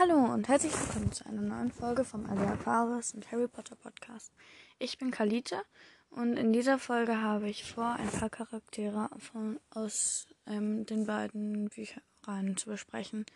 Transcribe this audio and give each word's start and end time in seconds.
Hallo 0.00 0.32
und 0.32 0.48
herzlich 0.48 0.72
willkommen 0.72 1.12
zu 1.12 1.26
einer 1.26 1.42
neuen 1.42 1.70
Folge 1.70 2.06
vom 2.06 2.24
Alia 2.24 2.56
Paris 2.56 3.12
und 3.12 3.30
Harry 3.30 3.46
Potter 3.46 3.76
Podcast. 3.76 4.32
Ich 4.78 4.96
bin 4.96 5.10
Kalita 5.10 5.60
und 6.08 6.38
in 6.38 6.54
dieser 6.54 6.78
Folge 6.78 7.20
habe 7.20 7.50
ich 7.50 7.70
vor, 7.70 7.96
ein 7.96 8.08
paar 8.08 8.30
Charaktere 8.30 9.10
von, 9.18 9.60
aus 9.68 10.26
ähm, 10.46 10.86
den 10.86 11.04
beiden 11.04 11.68
Büchereien 11.68 12.56
zu 12.56 12.70
besprechen. 12.70 13.26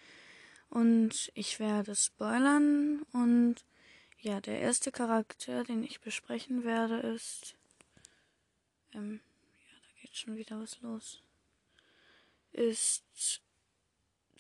Und 0.70 1.30
ich 1.34 1.60
werde 1.60 1.94
spoilern 1.94 3.02
und 3.12 3.56
ja, 4.20 4.40
der 4.40 4.58
erste 4.60 4.90
Charakter, 4.90 5.64
den 5.64 5.84
ich 5.84 6.00
besprechen 6.00 6.64
werde, 6.64 6.96
ist. 6.96 7.56
Ähm, 8.94 9.20
ja, 9.66 9.74
da 9.82 10.00
geht 10.00 10.16
schon 10.16 10.36
wieder 10.36 10.58
was 10.58 10.80
los. 10.80 11.22
Ist 12.52 13.42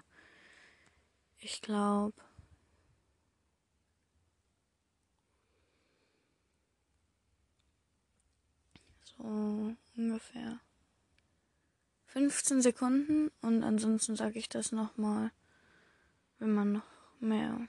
Ich 1.40 1.62
glaube, 1.62 2.14
so 9.22 9.76
ungefähr 9.96 10.60
15 12.08 12.62
Sekunden 12.62 13.32
und 13.42 13.64
ansonsten 13.64 14.16
sage 14.16 14.40
ich 14.40 14.50
das 14.50 14.72
nochmal, 14.72 15.32
wenn 16.40 16.54
man 16.54 16.72
noch 16.74 16.84
mehr 17.20 17.68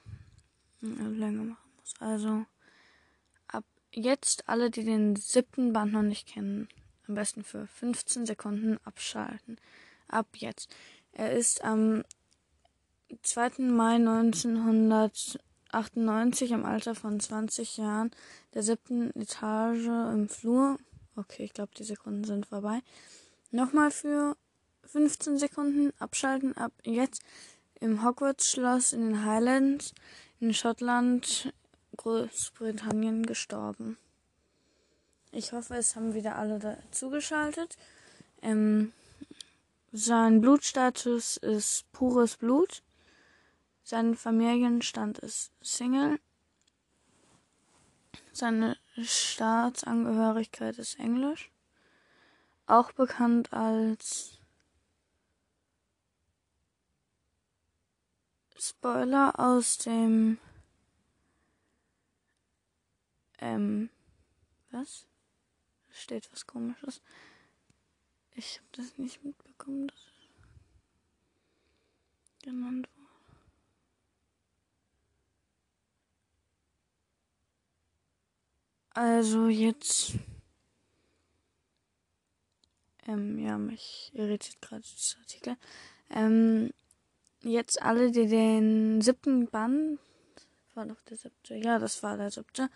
länger 0.81 1.45
machen 1.45 1.71
muss. 1.77 1.95
Also 2.01 2.45
ab 3.47 3.65
jetzt 3.93 4.49
alle, 4.49 4.71
die 4.71 4.85
den 4.85 5.17
siebten 5.17 5.73
Band 5.73 5.93
noch 5.93 6.03
nicht 6.03 6.27
kennen, 6.27 6.69
am 7.07 7.15
besten 7.15 7.45
für 7.45 7.67
15 7.67 8.27
Sekunden 8.27 8.79
abschalten. 8.85 9.59
Ab 10.09 10.29
jetzt. 10.35 10.75
Er 11.13 11.33
ist 11.33 11.63
am 11.63 12.03
2. 13.23 13.59
Mai 13.59 13.97
1998 13.97 16.51
im 16.51 16.65
Alter 16.65 16.95
von 16.95 17.21
20 17.21 17.77
Jahren 17.77 18.11
der 18.55 18.63
siebten 18.63 19.11
Etage 19.11 19.87
im 19.87 20.29
Flur 20.29 20.79
Okay, 21.17 21.45
ich 21.45 21.53
glaube, 21.53 21.73
die 21.77 21.85
Sekunden 21.85 22.25
sind 22.25 22.47
vorbei. 22.47 22.81
Nochmal 23.51 23.91
für 23.91 24.37
15 24.85 25.39
Sekunden 25.39 25.93
abschalten. 25.99 26.57
Ab 26.57 26.73
jetzt 26.85 27.23
im 27.81 28.05
Hogwarts-Schloss 28.05 28.93
in 28.93 29.01
den 29.01 29.25
Highlands 29.25 29.93
in 30.41 30.55
Schottland, 30.55 31.53
Großbritannien 31.97 33.27
gestorben. 33.27 33.99
Ich 35.31 35.53
hoffe, 35.53 35.75
es 35.75 35.97
haben 35.97 36.15
wieder 36.15 36.37
alle 36.37 36.59
dazugeschaltet. 36.59 37.77
Ähm, 38.41 38.93
sein 39.93 40.41
Blutstatus 40.41 41.37
ist 41.37 41.91
pures 41.93 42.37
Blut. 42.37 42.83
Sein 43.85 44.15
Familienstand 44.15 45.19
ist 45.19 45.53
Single. 45.61 46.19
Seine 48.33 48.79
Staatsangehörigkeit 48.97 50.79
ist 50.79 50.99
Englisch. 50.99 51.51
Auch 52.67 52.93
bekannt 52.93 53.53
als 53.53 54.39
Spoiler 58.59 59.39
aus 59.39 59.79
dem 59.79 60.39
ähm 63.39 63.91
was? 64.71 65.07
Da 65.89 65.95
steht 65.95 66.33
was 66.33 66.47
komisches. 66.47 67.03
Ich 68.31 68.59
habe 68.59 68.69
das 68.73 68.97
nicht 68.97 69.23
mitbekommen, 69.25 69.89
dass 69.89 70.13
genannt 72.43 72.89
Also 78.95 79.49
jetzt. 79.49 80.13
Ähm, 83.07 83.39
ja, 83.39 83.59
mich 83.59 84.11
irritiert 84.15 84.61
gerade 84.61 84.83
das 84.83 85.17
Artikel. 85.21 85.57
Ähm, 86.11 86.71
jetzt 87.41 87.83
alle, 87.83 88.13
die 88.13 88.27
den 88.27 89.01
siebten 89.01 89.49
Band. 89.49 89.99
War 90.75 90.87
doch 90.87 91.01
der 91.03 91.17
siebte. 91.17 91.55
Ja, 91.57 91.79
das 91.79 92.03
war 92.03 92.17
der 92.17 92.31
siebte. 92.31 92.71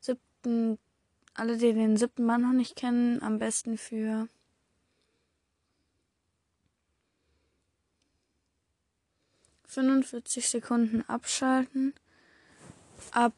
Siebten. 0.00 0.78
Alle, 1.34 1.56
die 1.56 1.72
den 1.72 1.96
siebten 1.96 2.26
Band 2.26 2.44
noch 2.44 2.52
nicht 2.52 2.76
kennen, 2.76 3.22
am 3.22 3.38
besten 3.38 3.78
für. 3.78 4.28
Fünfundvierzig 9.64 10.48
Sekunden 10.48 11.02
abschalten. 11.08 11.94
Ab 13.12 13.32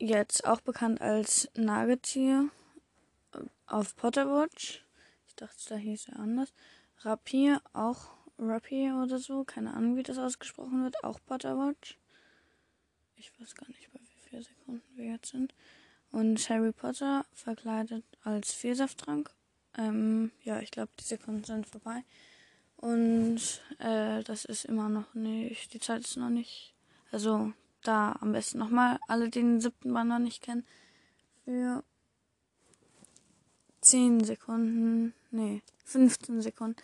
jetzt 0.00 0.46
auch 0.46 0.60
bekannt 0.60 1.00
als 1.00 1.48
Nagetier 1.54 2.48
auf 3.66 3.94
Potterwatch. 3.96 4.84
Ich 5.28 5.36
dachte, 5.36 5.68
da 5.68 5.76
hieß 5.76 6.08
er 6.08 6.18
anders. 6.18 6.52
Rapier, 7.02 7.62
auch 7.72 8.10
Rapier 8.38 9.00
oder 9.02 9.18
so. 9.18 9.44
Keine 9.44 9.74
Ahnung, 9.74 9.96
wie 9.96 10.02
das 10.02 10.18
ausgesprochen 10.18 10.82
wird. 10.82 11.04
Auch 11.04 11.20
Potterwatch. 11.26 11.98
Ich 13.16 13.30
weiß 13.38 13.54
gar 13.54 13.68
nicht, 13.68 13.92
bei 13.92 14.00
wie 14.00 14.28
vielen 14.28 14.42
Sekunden 14.42 14.96
wir 14.96 15.06
jetzt 15.06 15.30
sind. 15.30 15.54
Und 16.10 16.48
Harry 16.48 16.72
Potter 16.72 17.24
verkleidet 17.32 18.04
als 18.24 18.52
Vielsafttrank. 18.52 19.30
Ähm, 19.76 20.32
ja, 20.42 20.60
ich 20.60 20.70
glaube, 20.70 20.90
die 20.98 21.04
Sekunden 21.04 21.44
sind 21.44 21.66
vorbei. 21.66 22.02
Und 22.76 23.60
äh, 23.78 24.22
das 24.24 24.46
ist 24.46 24.64
immer 24.64 24.88
noch 24.88 25.12
nicht, 25.14 25.74
die 25.74 25.80
Zeit 25.80 26.00
ist 26.00 26.16
noch 26.16 26.30
nicht, 26.30 26.74
also 27.12 27.52
da 27.82 28.16
am 28.20 28.32
besten 28.32 28.58
nochmal 28.58 28.98
alle, 29.08 29.30
die 29.30 29.40
den 29.40 29.60
siebten 29.60 29.92
Band 29.92 30.10
noch 30.10 30.18
nicht 30.18 30.42
kennen, 30.42 30.66
für 31.44 31.82
10 33.80 34.24
Sekunden, 34.24 35.14
nee, 35.30 35.62
15 35.84 36.42
Sekunden 36.42 36.76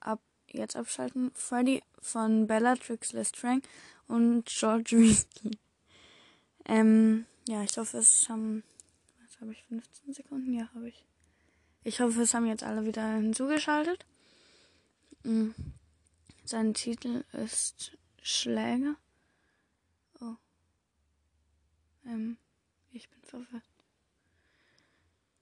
ab 0.00 0.20
jetzt 0.48 0.76
abschalten. 0.76 1.30
Freddy 1.34 1.82
von 2.00 2.46
Bellatrix 2.46 3.12
Lestrange 3.12 3.62
und 4.08 4.46
George 4.46 4.98
Weasley. 4.98 5.58
Ähm, 6.66 7.26
ja, 7.48 7.62
ich 7.62 7.76
hoffe, 7.78 7.98
es 7.98 8.28
haben, 8.28 8.62
was 9.22 9.40
habe 9.40 9.52
ich, 9.52 9.62
15 9.64 10.14
Sekunden? 10.14 10.52
Ja, 10.52 10.68
habe 10.74 10.88
ich. 10.88 11.04
Ich 11.82 12.00
hoffe, 12.00 12.22
es 12.22 12.34
haben 12.34 12.46
jetzt 12.46 12.62
alle 12.62 12.84
wieder 12.84 13.14
hinzugeschaltet. 13.14 14.04
Mhm. 15.22 15.54
Sein 16.44 16.74
Titel 16.74 17.24
ist 17.32 17.96
Schläger. 18.22 18.96
Ähm, 22.10 22.36
ich 22.90 23.08
bin 23.08 23.22
verwirrt. 23.22 23.62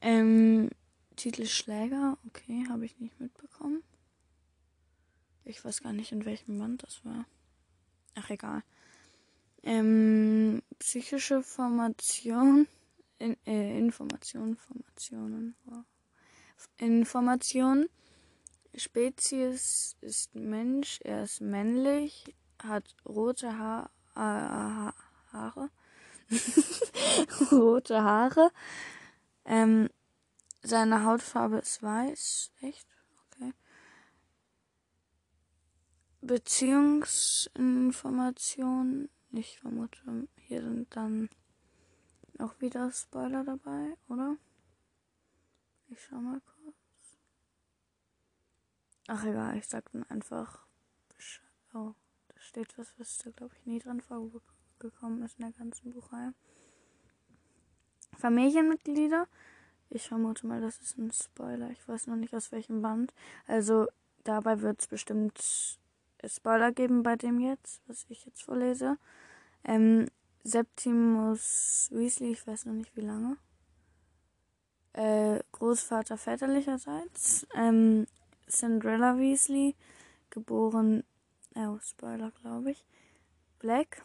ähm, 0.02 0.70
Titel 1.16 1.46
Schläger, 1.46 2.18
okay, 2.28 2.66
habe 2.70 2.86
ich 2.86 3.00
nicht 3.00 3.18
mitbekommen. 3.20 3.82
Ich 5.46 5.64
weiß 5.64 5.82
gar 5.82 5.94
nicht, 5.94 6.12
in 6.12 6.26
welchem 6.26 6.60
Band 6.60 6.84
das 6.84 7.06
war. 7.06 7.26
Ach, 8.16 8.30
egal. 8.30 8.64
Ähm, 9.64 10.62
psychische 10.80 11.42
Formation, 11.42 12.68
in, 13.20 13.38
äh, 13.46 13.78
Information, 13.78 14.58
Formationen, 14.58 15.56
wow. 15.66 15.84
Information. 16.78 17.88
Spezies 18.76 19.96
ist 20.02 20.36
Mensch, 20.36 21.00
er 21.04 21.24
ist 21.24 21.40
männlich, 21.40 22.26
hat 22.64 22.96
rote 23.06 23.58
ha 23.58 23.90
äh, 24.16 24.92
Haare. 25.34 25.70
rote 27.52 28.04
Haare. 28.04 28.52
Ähm, 29.46 29.90
seine 30.64 31.04
Hautfarbe 31.04 31.58
ist 31.58 31.84
weiß. 31.84 32.52
Echt? 32.62 32.88
Okay. 33.32 33.54
Beziehungsinformationen. 36.22 39.10
Ich 39.32 39.60
vermute, 39.60 40.28
hier 40.38 40.62
sind 40.62 40.96
dann 40.96 41.30
auch 42.40 42.62
wieder 42.62 42.90
Spoiler 42.92 43.44
dabei, 43.44 43.98
oder? 44.08 44.38
Ich 45.88 46.02
schau 46.02 46.16
mal 46.16 46.42
kurz. 46.42 46.76
Ach 49.08 49.24
egal, 49.26 49.58
ich 49.58 49.68
sag 49.68 49.92
dann 49.92 50.04
einfach 50.06 50.66
Bescheid. 51.10 51.44
Oh 51.74 51.94
steht 52.56 52.78
was, 52.78 52.94
was 52.98 53.18
da 53.18 53.32
glaube 53.32 53.54
ich 53.60 53.66
nie 53.66 53.80
dran 53.80 54.00
vorgekommen 54.00 55.24
ist 55.24 55.38
in 55.38 55.46
der 55.46 55.52
ganzen 55.52 55.92
Buchreihe. 55.92 56.34
Familienmitglieder. 58.18 59.28
Ich 59.90 60.08
vermute 60.08 60.48
mal, 60.48 60.62
das 60.62 60.80
ist 60.80 60.98
ein 60.98 61.12
Spoiler. 61.12 61.70
Ich 61.72 61.86
weiß 61.86 62.08
noch 62.08 62.16
nicht 62.16 62.34
aus 62.34 62.54
welchem 62.54 62.82
Band. 62.82 63.14
Also 63.46 63.88
dabei 64.24 64.62
wird 64.62 64.80
es 64.80 64.88
bestimmt 64.88 65.78
Spoiler 66.26 66.72
geben 66.72 67.04
bei 67.04 67.18
dem 67.18 67.42
jetzt, 67.42 67.82
was 67.88 68.06
ich 68.08 68.26
jetzt 68.26 68.44
vorlese. 68.44 68.98
Ähm, 69.66 70.08
Septimus 70.46 71.90
Weasley, 71.92 72.32
ich 72.32 72.48
weiß 72.48 72.68
noch 72.68 72.74
nicht 72.74 72.96
wie 72.96 73.02
lange. 73.02 73.36
Äh, 74.94 75.42
Großvater 75.52 76.18
väterlicherseits. 76.18 77.46
Ähm, 77.54 78.08
Cinderella 78.48 79.18
Weasley, 79.18 79.76
geboren, 80.30 81.04
oh, 81.56 81.80
Spoiler 81.80 82.32
glaube 82.32 82.72
ich. 82.72 82.86
Black, 83.60 84.02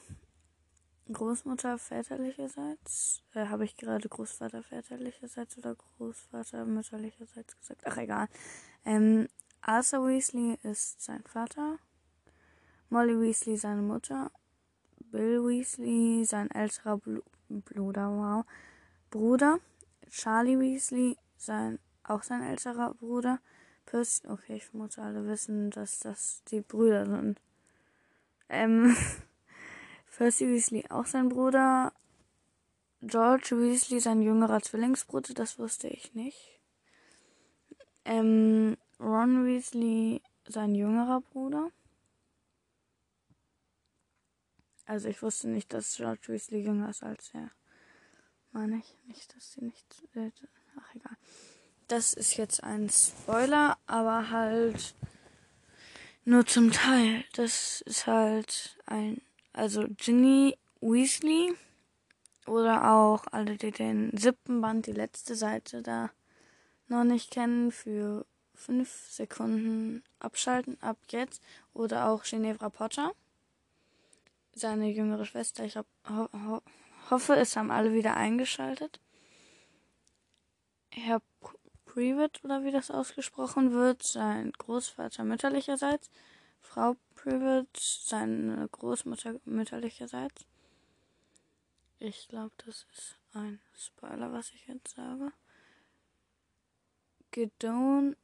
Großmutter 1.12 1.78
väterlicherseits. 1.78 3.22
Äh, 3.34 3.46
Habe 3.46 3.64
ich 3.64 3.76
gerade 3.76 4.08
Großvater 4.08 4.62
väterlicherseits 4.62 5.58
oder 5.58 5.74
Großvater 5.74 6.64
mütterlicherseits 6.64 7.56
gesagt? 7.58 7.82
Ach, 7.84 7.96
egal. 7.96 8.28
Ähm, 8.84 9.28
Arthur 9.60 10.06
Weasley 10.06 10.58
ist 10.62 11.02
sein 11.02 11.22
Vater. 11.24 11.78
Molly 12.88 13.20
Weasley 13.20 13.56
seine 13.56 13.82
Mutter. 13.82 14.30
Bill 15.10 15.44
Weasley 15.44 16.24
sein 16.24 16.50
älterer 16.50 17.00
Bruder, 17.48 18.10
wow. 18.10 18.44
Bruder. 19.10 19.58
Charlie 20.08 20.58
Weasley 20.58 21.16
sein, 21.36 21.78
auch 22.04 22.22
sein 22.22 22.42
älterer 22.42 22.94
Bruder. 22.94 23.40
Percy, 23.90 24.28
okay, 24.28 24.54
ich 24.54 24.66
vermute 24.66 25.02
alle 25.02 25.26
wissen, 25.26 25.70
dass 25.70 25.98
das 25.98 26.44
die 26.44 26.60
Brüder 26.60 27.06
sind. 27.06 27.40
Ähm, 28.48 28.96
Percy 30.16 30.46
Weasley 30.48 30.84
auch 30.90 31.06
sein 31.06 31.28
Bruder. 31.28 31.92
George 33.00 33.58
Weasley 33.58 33.98
sein 33.98 34.22
jüngerer 34.22 34.60
Zwillingsbruder, 34.60 35.34
das 35.34 35.58
wusste 35.58 35.88
ich 35.88 36.14
nicht. 36.14 36.60
Ähm, 38.04 38.76
Ron 39.00 39.44
Weasley 39.44 40.22
sein 40.46 40.74
jüngerer 40.76 41.20
Bruder. 41.22 41.70
Also 44.86 45.08
ich 45.08 45.20
wusste 45.20 45.48
nicht, 45.48 45.72
dass 45.72 45.96
George 45.96 46.28
Weasley 46.28 46.60
jünger 46.60 46.90
ist 46.90 47.02
als 47.02 47.30
er. 47.34 47.50
Meine 48.52 48.78
ich 48.78 48.96
nicht, 49.06 49.34
dass 49.34 49.52
sie 49.52 49.64
nicht. 49.64 50.04
Äh, 50.14 50.30
ach 50.76 50.94
egal. 50.94 51.16
Das 51.90 52.14
ist 52.14 52.36
jetzt 52.36 52.62
ein 52.62 52.88
Spoiler, 52.88 53.76
aber 53.88 54.30
halt 54.30 54.94
nur 56.24 56.46
zum 56.46 56.70
Teil. 56.70 57.24
Das 57.32 57.80
ist 57.80 58.06
halt 58.06 58.78
ein 58.86 59.20
also 59.52 59.88
Ginny 59.96 60.56
Weasley 60.80 61.52
oder 62.46 62.92
auch 62.92 63.24
alle, 63.32 63.56
die 63.56 63.72
den 63.72 64.16
siebten 64.16 64.60
Band, 64.60 64.86
die 64.86 64.92
letzte 64.92 65.34
Seite 65.34 65.82
da 65.82 66.10
noch 66.86 67.02
nicht 67.02 67.32
kennen, 67.32 67.72
für 67.72 68.24
fünf 68.54 69.08
Sekunden 69.10 70.04
abschalten 70.20 70.80
ab 70.80 70.96
jetzt. 71.08 71.42
Oder 71.74 72.06
auch 72.06 72.22
Ginevra 72.22 72.68
Potter, 72.68 73.10
seine 74.54 74.88
jüngere 74.90 75.24
Schwester. 75.24 75.64
Ich 75.64 75.76
hab, 75.76 75.86
ho 76.08 76.28
ho 76.32 76.62
hoffe, 77.10 77.34
es 77.34 77.56
haben 77.56 77.72
alle 77.72 77.92
wieder 77.92 78.16
eingeschaltet. 78.16 79.00
Herr 80.92 81.20
Privet, 81.92 82.44
oder 82.44 82.62
wie 82.62 82.70
das 82.70 82.92
ausgesprochen 82.92 83.72
wird, 83.72 84.04
sein 84.04 84.52
Großvater 84.52 85.24
mütterlicherseits. 85.24 86.08
Frau 86.60 86.94
Privet, 87.16 87.76
seine 87.76 88.68
Großmutter 88.68 89.40
mütterlicherseits. 89.44 90.46
Ich 91.98 92.28
glaube, 92.28 92.52
das 92.64 92.86
ist 92.92 93.16
ein 93.32 93.60
Spoiler, 93.76 94.32
was 94.32 94.52
ich 94.52 94.68
jetzt 94.68 94.94
sage. 94.94 95.32
Gedone 97.32 98.16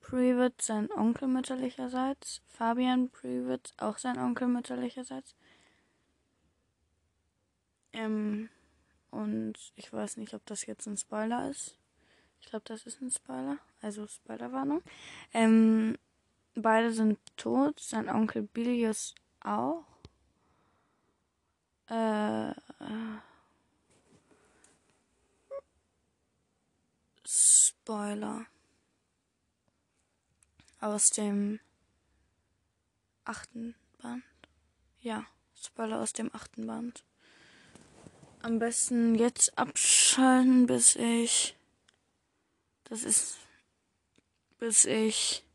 Privet, 0.00 0.60
sein 0.60 0.90
Onkel 0.90 1.28
mütterlicherseits. 1.28 2.42
Fabian 2.48 3.08
Privet, 3.08 3.72
auch 3.76 3.98
sein 3.98 4.18
Onkel 4.18 4.48
mütterlicherseits. 4.48 5.36
Ähm, 7.92 8.48
und 9.12 9.54
ich 9.76 9.92
weiß 9.92 10.16
nicht, 10.16 10.34
ob 10.34 10.44
das 10.46 10.66
jetzt 10.66 10.86
ein 10.88 10.96
Spoiler 10.96 11.48
ist. 11.48 11.78
Ich 12.42 12.48
glaube, 12.48 12.64
das 12.66 12.84
ist 12.84 13.00
ein 13.00 13.10
Spoiler. 13.10 13.58
Also 13.80 14.06
Spoilerwarnung. 14.06 14.82
Ähm, 15.32 15.96
Beide 16.54 16.92
sind 16.92 17.18
tot. 17.36 17.80
Sein 17.80 18.10
Onkel 18.10 18.42
Bilius 18.42 19.14
auch. 19.40 19.84
Äh, 21.88 22.52
Spoiler. 27.24 28.46
Aus 30.80 31.10
dem 31.10 31.60
achten 33.24 33.74
Band. 34.02 34.24
Ja, 35.00 35.24
Spoiler 35.54 36.00
aus 36.00 36.12
dem 36.12 36.34
achten 36.34 36.66
Band. 36.66 37.04
Am 38.42 38.58
besten 38.58 39.14
jetzt 39.14 39.56
abschalten, 39.56 40.66
bis 40.66 40.96
ich. 40.96 41.56
Das 42.92 43.04
ist. 43.04 43.38
Bis 44.58 44.84
ich 44.84 45.46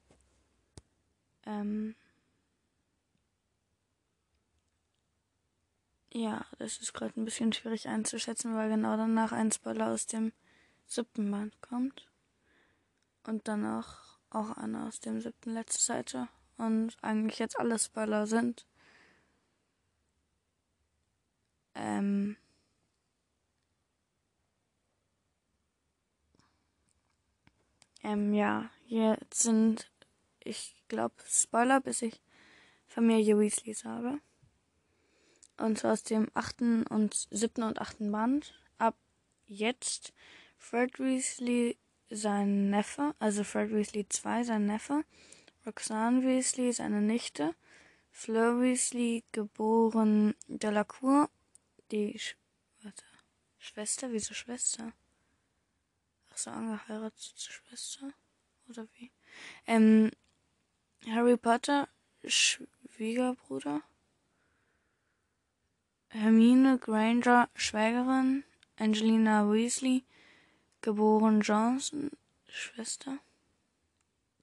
ähm, 1.46 1.96
ja, 6.12 6.44
das 6.58 6.80
ist 6.80 6.96
gerade 6.96 7.14
ein 7.16 7.26
bisschen 7.26 7.54
schwierig 7.54 7.88
einzuschätzen, 7.88 8.56
weil 8.56 8.72
genau 8.72 8.98
danach 8.98 9.34
ein 9.34 9.52
Spoiler 9.52 9.90
aus 9.90 10.08
dem 10.08 10.34
siebten 10.88 11.30
Band 11.30 11.62
kommt. 11.62 12.08
Und 13.28 13.48
danach 13.48 14.18
auch 14.32 14.58
einer 14.58 14.88
aus 14.88 15.00
dem 15.00 15.22
siebten 15.22 15.52
letzte 15.52 15.84
Seite. 15.84 16.30
Und 16.58 16.98
eigentlich 17.04 17.38
jetzt 17.38 17.60
alle 17.60 17.78
Spoiler 17.78 18.26
sind. 18.26 18.66
Ähm. 21.76 22.36
Ähm, 28.04 28.34
ja, 28.34 28.70
hier 28.86 29.18
sind 29.34 29.90
ich 30.48 30.76
glaube, 30.88 31.16
Spoiler, 31.28 31.82
bis 31.82 32.02
ich 32.02 32.22
Familie 32.88 33.38
Weasley 33.38 33.74
sage. 33.74 34.20
Und 35.58 35.80
zwar 35.80 35.94
aus 35.94 36.04
dem 36.04 36.30
achten 36.34 36.86
und 36.88 37.28
siebten 37.32 37.64
und 37.64 37.82
achten 37.82 38.12
Band. 38.12 38.54
Ab 38.78 38.96
jetzt 39.46 40.14
Fred 40.58 41.00
Weasley, 41.00 41.78
sein 42.10 42.70
Neffe, 42.70 43.14
also 43.20 43.44
Fred 43.44 43.72
Weasley 43.72 44.08
2, 44.08 44.44
sein 44.44 44.66
Neffe, 44.66 45.04
Roxanne 45.66 46.24
Weasley, 46.24 46.72
seine 46.72 47.02
Nichte, 47.02 47.54
Fleur 48.12 48.62
Weasley, 48.62 49.26
geboren 49.34 50.36
Delacour, 50.48 51.30
die 51.92 52.18
Sch 52.18 52.38
warte, 52.84 53.04
Schwester, 53.60 54.12
wieso 54.12 54.34
Schwester? 54.34 54.94
So, 56.38 56.52
angeheiratete 56.52 57.52
Schwester? 57.52 58.14
Oder 58.70 58.88
wie? 58.94 59.10
Ähm, 59.66 60.12
Harry 61.08 61.36
Potter 61.36 61.88
Schwiegerbruder, 62.24 63.82
Hermine 66.10 66.78
Granger 66.78 67.50
Schwägerin, 67.56 68.44
Angelina 68.78 69.52
Weasley, 69.52 70.04
geboren 70.82 71.42
Johnson, 71.42 72.12
Schwester. 72.48 73.18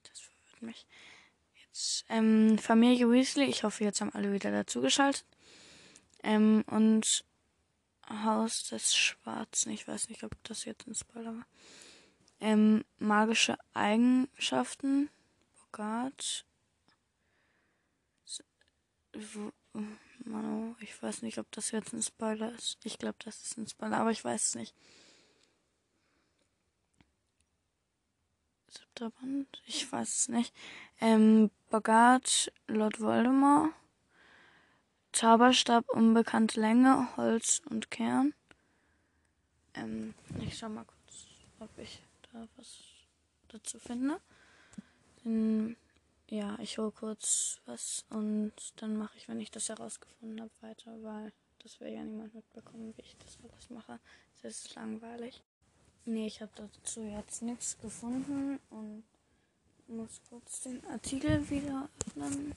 Das 0.03 0.19
verwirrt 0.19 0.63
mich. 0.63 0.87
Jetzt, 1.65 2.07
ähm, 2.09 2.59
Familie 2.59 3.09
Weasley, 3.09 3.45
ich 3.47 3.63
hoffe, 3.63 3.85
jetzt 3.85 4.01
haben 4.01 4.13
alle 4.15 4.33
wieder 4.33 4.51
dazugeschaltet. 4.51 5.25
Ähm, 6.25 6.65
und 6.67 7.25
Haus 8.09 8.65
des 8.65 8.95
Schwarzen, 8.95 9.73
ich 9.73 9.87
weiß 9.87 10.09
nicht, 10.09 10.25
ob 10.25 10.33
das 10.45 10.65
jetzt 10.65 10.87
ein 10.87 10.95
Spoiler 10.95 11.37
war. 11.37 11.47
Ähm, 12.45 12.85
magische 12.99 13.57
Eigenschaften, 13.73 15.09
Bogart, 15.73 16.45
Mano, 20.27 20.77
ich 20.81 21.03
weiß 21.03 21.23
nicht, 21.23 21.39
ob 21.39 21.51
das 21.53 21.71
jetzt 21.71 21.95
ein 21.95 22.03
Spoiler 22.03 22.53
ist. 22.53 22.85
Ich 22.85 22.99
glaube, 22.99 23.17
das 23.25 23.43
ist 23.43 23.57
ein 23.57 23.67
Spoiler, 23.67 23.97
aber 23.97 24.11
ich 24.11 24.23
weiß 24.23 24.49
es 24.49 24.55
nicht. 24.57 24.75
Siebter 28.69 29.09
Band? 29.09 29.63
Ich 29.65 29.91
weiß 29.91 30.09
es 30.15 30.29
nicht. 30.29 30.55
Ähm, 31.01 31.51
Bogart, 31.71 32.53
Lord 32.67 33.01
Voldemort. 33.01 33.73
Zauberstab, 35.13 35.89
unbekannte 35.89 36.61
Länge, 36.61 37.09
Holz 37.17 37.63
und 37.71 37.91
Kern. 37.91 38.35
Ähm, 39.73 40.13
ich 40.43 40.59
schau 40.59 40.69
mal 40.69 40.85
kurz, 40.85 41.25
ob 41.59 41.71
ich 41.79 42.03
da 42.35 42.49
was 42.57 42.79
dazu 43.49 43.79
finde. 43.79 44.21
Den 45.25 45.76
ja, 46.29 46.59
ich 46.61 46.79
hole 46.79 46.91
kurz 46.91 47.61
was 47.67 48.05
und 48.11 48.53
dann 48.76 48.97
mache 48.97 49.17
ich, 49.17 49.29
wenn 49.29 49.41
ich 49.41 49.50
das 49.50 49.69
herausgefunden 49.69 50.41
habe, 50.41 50.50
weiter, 50.62 50.91
weil 51.03 51.33
das 51.62 51.81
will 51.81 51.93
ja 51.93 52.03
niemand 52.03 52.35
mitbekommen, 52.35 52.95
wie 52.97 53.03
ich 53.03 53.17
das 53.19 53.38
alles 53.43 53.71
mache. 53.71 54.00
Das 54.43 54.64
ist 54.64 54.75
langweilig. 54.75 55.43
Nee, 56.07 56.26
ich 56.26 56.41
habe 56.41 56.53
dazu 56.57 57.03
jetzt 57.03 57.43
nichts 57.43 57.79
gefunden 57.79 58.59
und 58.71 59.05
muss 59.87 60.21
kurz 60.29 60.62
den 60.62 60.85
Artikel 60.87 61.49
wieder 61.50 61.88
öffnen. 62.07 62.55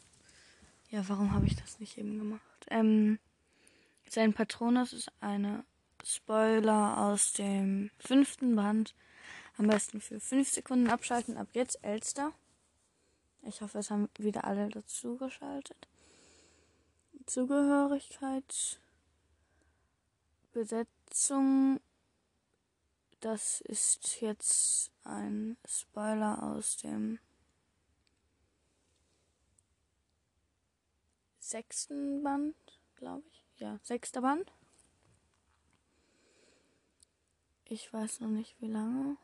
Ja, 0.89 1.07
warum 1.07 1.33
habe 1.33 1.45
ich 1.45 1.55
das 1.55 1.79
nicht 1.79 1.97
eben 1.97 2.17
gemacht? 2.17 2.65
Ähm, 2.69 3.19
sein 4.09 4.33
Patronus 4.33 4.93
ist 4.93 5.11
eine 5.19 5.65
Spoiler 6.03 6.97
aus 6.97 7.33
dem 7.33 7.91
fünften 7.99 8.55
Band. 8.55 8.95
Am 9.57 9.67
besten 9.67 10.01
für 10.01 10.19
fünf 10.19 10.49
Sekunden 10.49 10.89
abschalten. 10.89 11.35
Ab 11.37 11.47
jetzt 11.53 11.83
Elster. 11.83 12.31
Ich 13.41 13.61
hoffe, 13.61 13.79
es 13.79 13.89
haben 13.89 14.09
wieder 14.17 14.43
alle 14.43 14.69
dazu 14.69 15.17
geschaltet. 15.17 15.87
Zugehörigkeit, 17.25 18.79
Besetzung. 20.53 21.79
Das 23.19 23.61
ist 23.61 24.21
jetzt 24.21 24.91
ein 25.03 25.57
Spoiler 25.65 26.43
aus 26.43 26.77
dem 26.77 27.19
sechsten 31.39 32.21
Band, 32.23 32.55
glaube 32.95 33.23
ich. 33.31 33.59
Ja, 33.59 33.79
sechster 33.81 34.21
Band. 34.21 34.51
Ich 37.65 37.91
weiß 37.91 38.19
noch 38.19 38.29
nicht 38.29 38.55
wie 38.61 38.67
lange. 38.67 39.17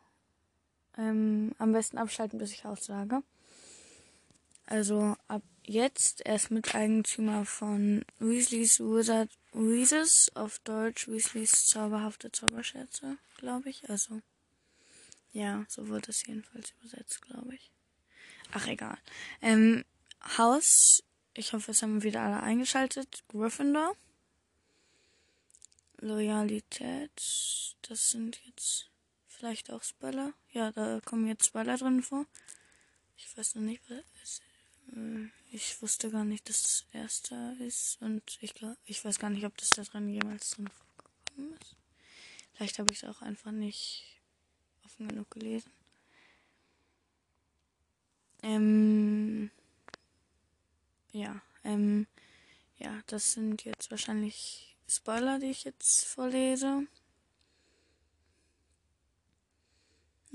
Ähm, 0.96 1.52
am 1.58 1.72
besten 1.72 1.98
abschalten, 1.98 2.38
bis 2.38 2.52
ich 2.52 2.64
aussage. 2.64 3.22
Also 4.66 5.16
ab 5.28 5.42
jetzt 5.66 6.24
er 6.26 6.36
ist 6.36 6.50
Miteigentümer 6.50 7.44
von 7.44 8.04
Weasleys 8.18 8.80
Wizard 8.80 9.30
Weezes, 9.52 10.30
auf 10.34 10.58
Deutsch 10.60 11.08
Weasleys 11.08 11.66
zauberhafte 11.66 12.32
Zauberscherze, 12.32 13.18
glaube 13.36 13.70
ich. 13.70 13.88
Also 13.88 14.20
ja, 15.32 15.64
so 15.68 15.88
wird 15.88 16.08
es 16.08 16.26
jedenfalls 16.26 16.72
übersetzt, 16.80 17.22
glaube 17.22 17.54
ich. 17.54 17.70
Ach 18.52 18.66
egal. 18.66 18.96
Ähm, 19.42 19.84
Haus, 20.38 21.02
ich 21.34 21.52
hoffe, 21.52 21.72
es 21.72 21.82
haben 21.82 22.02
wieder 22.02 22.22
alle 22.22 22.42
eingeschaltet. 22.42 23.24
Gryffindor. 23.28 23.96
Loyalität, 25.98 27.76
das 27.82 28.10
sind 28.10 28.38
jetzt 28.46 28.90
vielleicht 29.34 29.70
auch 29.70 29.82
Spoiler. 29.82 30.32
Ja, 30.52 30.72
da 30.72 31.00
kommen 31.04 31.26
jetzt 31.26 31.46
Spoiler 31.46 31.76
drin 31.76 32.02
vor. 32.02 32.26
Ich 33.16 33.36
weiß 33.36 33.56
noch 33.56 33.62
nicht, 33.62 33.82
was 33.88 34.02
es 34.22 34.40
äh, 34.92 35.28
ich 35.50 35.80
wusste 35.82 36.10
gar 36.10 36.24
nicht, 36.24 36.48
dass 36.48 36.62
das 36.62 36.86
erste 36.92 37.56
ist 37.60 38.00
und 38.02 38.38
ich 38.40 38.54
glaube, 38.54 38.76
ich 38.86 39.04
weiß 39.04 39.18
gar 39.18 39.30
nicht, 39.30 39.44
ob 39.44 39.56
das 39.56 39.70
da 39.70 39.82
drin 39.82 40.08
jemals 40.08 40.50
drin 40.50 40.68
vorgekommen 40.68 41.56
ist. 41.60 41.76
Vielleicht 42.52 42.78
habe 42.78 42.92
ich 42.92 43.02
es 43.02 43.08
auch 43.08 43.22
einfach 43.22 43.52
nicht 43.52 44.04
offen 44.84 45.08
genug 45.08 45.30
gelesen. 45.30 45.70
Ähm, 48.42 49.50
ja, 51.12 51.40
ähm, 51.62 52.06
ja, 52.78 53.00
das 53.06 53.32
sind 53.32 53.64
jetzt 53.64 53.90
wahrscheinlich 53.90 54.76
Spoiler, 54.88 55.38
die 55.38 55.50
ich 55.50 55.64
jetzt 55.64 56.04
vorlese. 56.04 56.86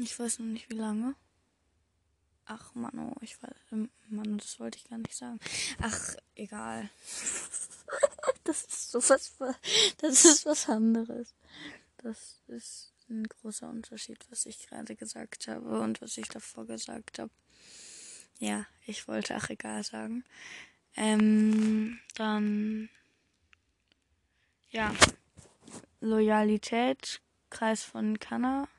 Ich 0.02 0.18
weiß 0.18 0.40
noch 0.40 0.46
nicht 0.46 0.70
wie 0.70 0.76
lange. 0.76 1.14
Ach, 2.46 2.74
Mano, 2.74 3.14
ich 3.20 3.42
weiß, 3.44 3.54
ähm, 3.74 3.90
Mano, 4.08 4.38
das 4.38 4.58
wollte 4.58 4.78
ich 4.78 4.90
gar 4.90 4.98
nicht 4.98 5.14
sagen. 5.14 5.40
Ach, 5.82 6.16
egal. 6.36 6.90
das 8.46 8.64
ist 8.64 8.92
so 8.92 9.00
was, 9.10 9.34
das 9.98 10.24
ist 10.24 10.46
was 10.46 10.70
anderes. 10.70 11.36
Das 11.98 12.40
ist 12.48 12.94
ein 13.10 13.26
großer 13.26 13.70
Unterschied, 13.70 14.26
was 14.30 14.46
ich 14.46 14.68
gerade 14.68 14.96
gesagt 14.96 15.50
habe 15.50 15.82
und 15.82 16.02
was 16.02 16.18
ich 16.18 16.30
davor 16.30 16.66
gesagt 16.66 17.20
habe. 17.20 17.32
Ja, 18.40 18.66
ich 18.86 19.06
wollte 19.10 19.36
ach 19.36 19.50
egal 19.50 19.84
sagen. 19.84 20.24
Ähm, 20.96 22.00
dann, 22.16 22.90
ja, 24.70 24.96
Loyalität, 26.00 27.20
Kreis 27.50 27.84
von 27.84 28.18
Kanna 28.18 28.70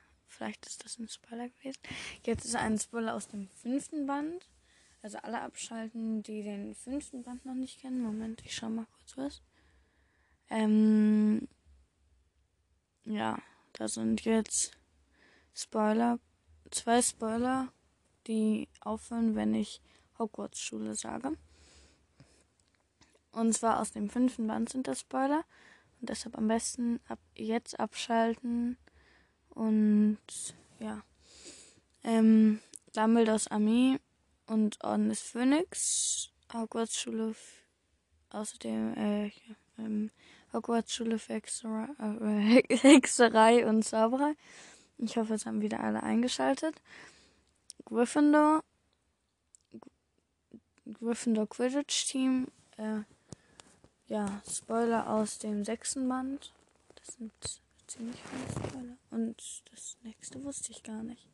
Vielleicht 0.41 0.65
ist 0.65 0.83
das 0.83 0.99
ein 0.99 1.07
Spoiler 1.07 1.51
gewesen. 1.51 1.83
Jetzt 2.25 2.47
ist 2.47 2.57
ein 2.57 2.79
Spoiler 2.79 3.15
aus 3.15 3.29
dem 3.29 3.51
fünften 3.51 4.07
Band. 4.07 4.49
Also 5.03 5.19
alle 5.19 5.43
abschalten, 5.43 6.23
die 6.23 6.43
den 6.43 6.75
fünften 6.75 7.23
Band 7.23 7.45
noch 7.45 7.53
nicht 7.53 7.83
kennen. 7.83 8.01
Moment, 8.01 8.41
ich 8.47 8.55
schau 8.55 8.71
mal 8.71 8.87
kurz 8.87 9.19
was. 9.19 9.43
Ähm, 10.49 11.47
ja, 13.05 13.39
da 13.75 13.87
sind 13.87 14.25
jetzt 14.25 14.79
Spoiler, 15.53 16.19
zwei 16.71 17.03
Spoiler, 17.03 17.71
die 18.27 18.67
aufhören, 18.81 19.35
wenn 19.35 19.53
ich 19.53 19.83
Hogwarts-Schule 20.19 20.95
sage. 20.95 21.37
Und 23.31 23.53
zwar 23.53 23.79
aus 23.79 23.93
dem 23.93 24.09
fünften 24.09 24.47
Band 24.47 24.71
sind 24.71 24.89
das 24.89 25.01
Spoiler. 25.01 25.45
Und 26.01 26.09
deshalb 26.09 26.39
am 26.39 26.49
besten 26.49 26.99
ab 27.09 27.19
jetzt 27.35 27.79
abschalten 27.79 28.79
und 29.51 30.19
ja. 30.79 31.03
Ähm, 32.03 32.61
Dumbledores 32.95 33.49
Armee 33.49 33.99
und 34.47 34.83
Orden 34.83 35.11
des 35.11 35.21
Phönix, 35.21 36.31
Hogwarts 36.53 36.99
Schule, 36.99 37.35
außerdem 38.31 38.95
äh, 38.97 39.31
ähm, 39.79 40.11
Hogwarts 40.53 40.95
Schule 40.95 41.19
für 41.19 41.35
Hexerei, 41.35 41.89
äh, 42.01 42.63
Hexerei 42.77 43.67
und 43.67 43.85
Zauberei. 43.85 44.35
Ich 44.99 45.17
hoffe, 45.17 45.35
es 45.35 45.47
haben 45.47 45.63
wieder 45.63 45.81
alle 45.81 46.03
eingeschaltet. 46.03 46.81
Gryffindor, 47.85 48.65
Gryffindor 50.95 51.49
Quidditch 51.49 52.07
Team, 52.07 52.49
äh, 52.77 53.01
ja, 54.09 54.43
Spoiler 54.51 55.09
aus 55.09 55.39
dem 55.39 55.65
sechsten 55.65 56.09
Band. 56.09 56.53
Das 56.97 57.15
sind 57.15 57.33
ziemlich 57.91 58.21
viele 58.23 58.69
Spoiler. 58.69 58.97
Und 59.11 59.63
das 59.73 59.97
nächste 60.03 60.43
wusste 60.45 60.71
ich 60.71 60.83
gar 60.83 61.03
nicht. 61.03 61.29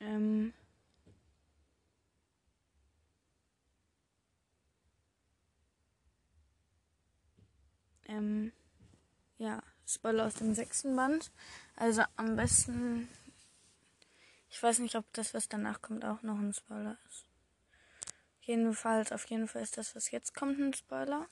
Ähm. 0.00 0.52
Ähm. 8.06 8.52
Ja, 9.38 9.62
Spoiler 9.86 10.26
aus 10.26 10.34
dem 10.34 10.54
sechsten 10.54 10.94
Band. 10.94 11.30
Also 11.76 12.02
am 12.16 12.36
besten 12.36 13.08
ich 14.54 14.62
weiß 14.62 14.78
nicht, 14.78 14.94
ob 14.94 15.04
das, 15.14 15.34
was 15.34 15.48
danach 15.48 15.82
kommt, 15.82 16.04
auch 16.04 16.22
noch 16.22 16.38
ein 16.38 16.54
Spoiler 16.54 16.96
ist. 17.08 17.26
Jedenfalls, 18.40 19.10
auf 19.10 19.24
jeden 19.26 19.48
Fall 19.48 19.62
ist 19.62 19.76
das, 19.78 19.96
was 19.96 20.12
jetzt 20.12 20.32
kommt, 20.32 20.60
ein 20.60 20.72
Spoiler. 20.72 21.26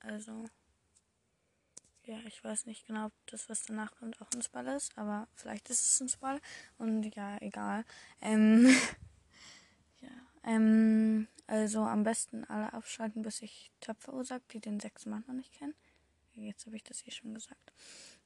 Also, 0.00 0.44
ja, 2.04 2.18
ich 2.26 2.44
weiß 2.44 2.66
nicht 2.66 2.86
genau, 2.86 3.06
ob 3.06 3.12
das, 3.24 3.48
was 3.48 3.62
danach 3.62 3.96
kommt, 3.96 4.20
auch 4.20 4.28
ein 4.34 4.42
Spoiler 4.42 4.76
ist, 4.76 4.98
aber 4.98 5.28
vielleicht 5.34 5.70
ist 5.70 5.80
es 5.80 6.00
ein 6.02 6.10
Spoiler. 6.10 6.42
Und 6.76 7.04
ja, 7.16 7.40
egal. 7.40 7.86
Ähm, 8.20 8.66
ja, 10.02 10.10
ähm, 10.44 11.28
also 11.46 11.84
am 11.84 12.02
besten 12.02 12.44
alle 12.44 12.70
abschalten, 12.74 13.22
bis 13.22 13.40
ich 13.40 13.72
Töpfe 13.80 14.12
sage, 14.26 14.44
die 14.52 14.60
den 14.60 14.78
sechsten 14.78 15.08
Mann 15.08 15.24
noch 15.26 15.34
nicht 15.34 15.54
kennen. 15.54 15.74
Jetzt 16.34 16.66
habe 16.66 16.76
ich 16.76 16.84
das 16.84 16.98
hier 16.98 17.14
schon 17.14 17.32
gesagt. 17.32 17.72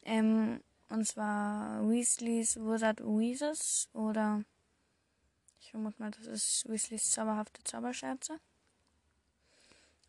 Ähm, 0.02 0.64
und 0.90 1.06
zwar 1.06 1.88
Weasleys 1.88 2.56
Wizard 2.56 3.00
Weezes 3.00 3.88
oder 3.92 4.44
ich 5.60 5.70
vermute 5.70 6.02
mal, 6.02 6.10
das 6.10 6.26
ist 6.26 6.68
Weasleys 6.68 7.12
zauberhafte 7.12 7.62
Zauberscherze. 7.64 8.40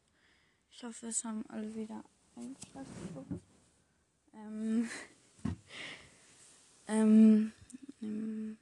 Ich 0.77 0.83
hoffe, 0.83 1.07
es 1.07 1.23
haben 1.23 1.45
alle 1.47 1.73
wieder 1.73 2.03
eingeschaltet. 2.35 3.41
Ähm, 4.33 4.89
ähm, 8.01 8.57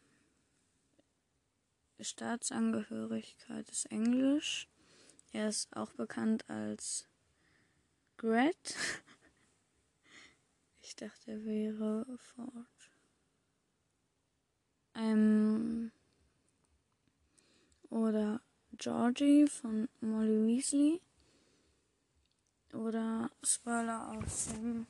Staatsangehörigkeit 2.00 3.68
ist 3.68 3.86
Englisch. 3.88 4.68
Er 5.32 5.50
ist 5.50 5.76
auch 5.76 5.92
bekannt 5.94 6.48
als 6.50 7.08
Gret. 8.18 8.76
Ich 10.86 10.98
dachte, 10.98 11.32
er 11.32 11.46
wäre 11.46 12.06
fort. 12.20 12.92
Ähm, 14.94 15.92
oder 17.90 18.42
Georgie 18.74 19.48
von 19.48 19.88
Molly 20.02 20.46
Weasley. 20.46 21.02
Oder 22.74 23.30
Spoiler 23.44 24.18
aus 24.18 24.48
dem 24.48 24.88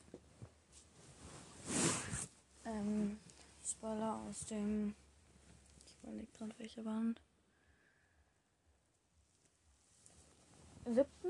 ähm, 2.65 3.19
Spoiler 3.63 4.21
aus 4.27 4.45
dem 4.45 4.95
ich 5.85 6.03
überlege 6.03 6.27
gerade 6.37 6.53
welche 6.57 6.81
Band. 6.81 7.21
Siebten. 10.85 11.29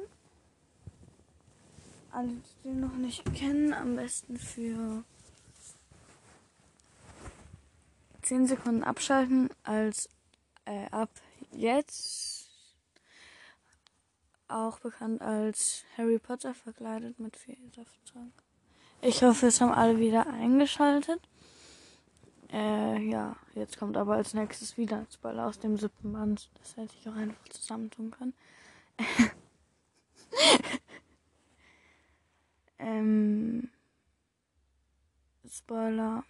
Alle, 2.11 2.29
die 2.29 2.63
den 2.63 2.79
noch 2.79 2.93
nicht 2.93 3.25
kennen, 3.33 3.73
am 3.73 3.95
besten 3.95 4.37
für 4.37 5.03
10 8.21 8.47
Sekunden 8.47 8.83
abschalten, 8.83 9.49
als 9.63 10.09
äh, 10.65 10.87
ab 10.91 11.09
jetzt 11.51 12.42
auch 14.47 14.79
bekannt 14.79 15.21
als 15.21 15.83
Harry 15.97 16.19
Potter 16.19 16.53
verkleidet 16.53 17.19
mit 17.19 17.37
viel 17.37 17.57
Safttrank. 17.75 18.33
Ich 19.01 19.21
hoffe, 19.21 19.47
es 19.47 19.59
haben 19.59 19.71
alle 19.71 19.99
wieder 19.99 20.27
eingeschaltet. 20.27 21.19
Äh, 22.51 22.99
ja, 23.09 23.35
jetzt 23.55 23.77
kommt 23.77 23.97
aber 23.97 24.13
als 24.13 24.33
nächstes 24.33 24.77
wieder 24.77 24.97
ein 24.97 25.07
Spoiler 25.11 25.47
aus 25.47 25.59
dem 25.59 25.75
siebten 25.77 26.13
Band. 26.13 26.49
Das 26.59 26.77
hätte 26.77 26.93
ich 26.99 27.09
auch 27.09 27.15
einfach 27.15 27.49
zusammentun 27.49 28.11
können. 28.11 28.33
ähm, 32.79 33.69
Spoiler 35.49 36.23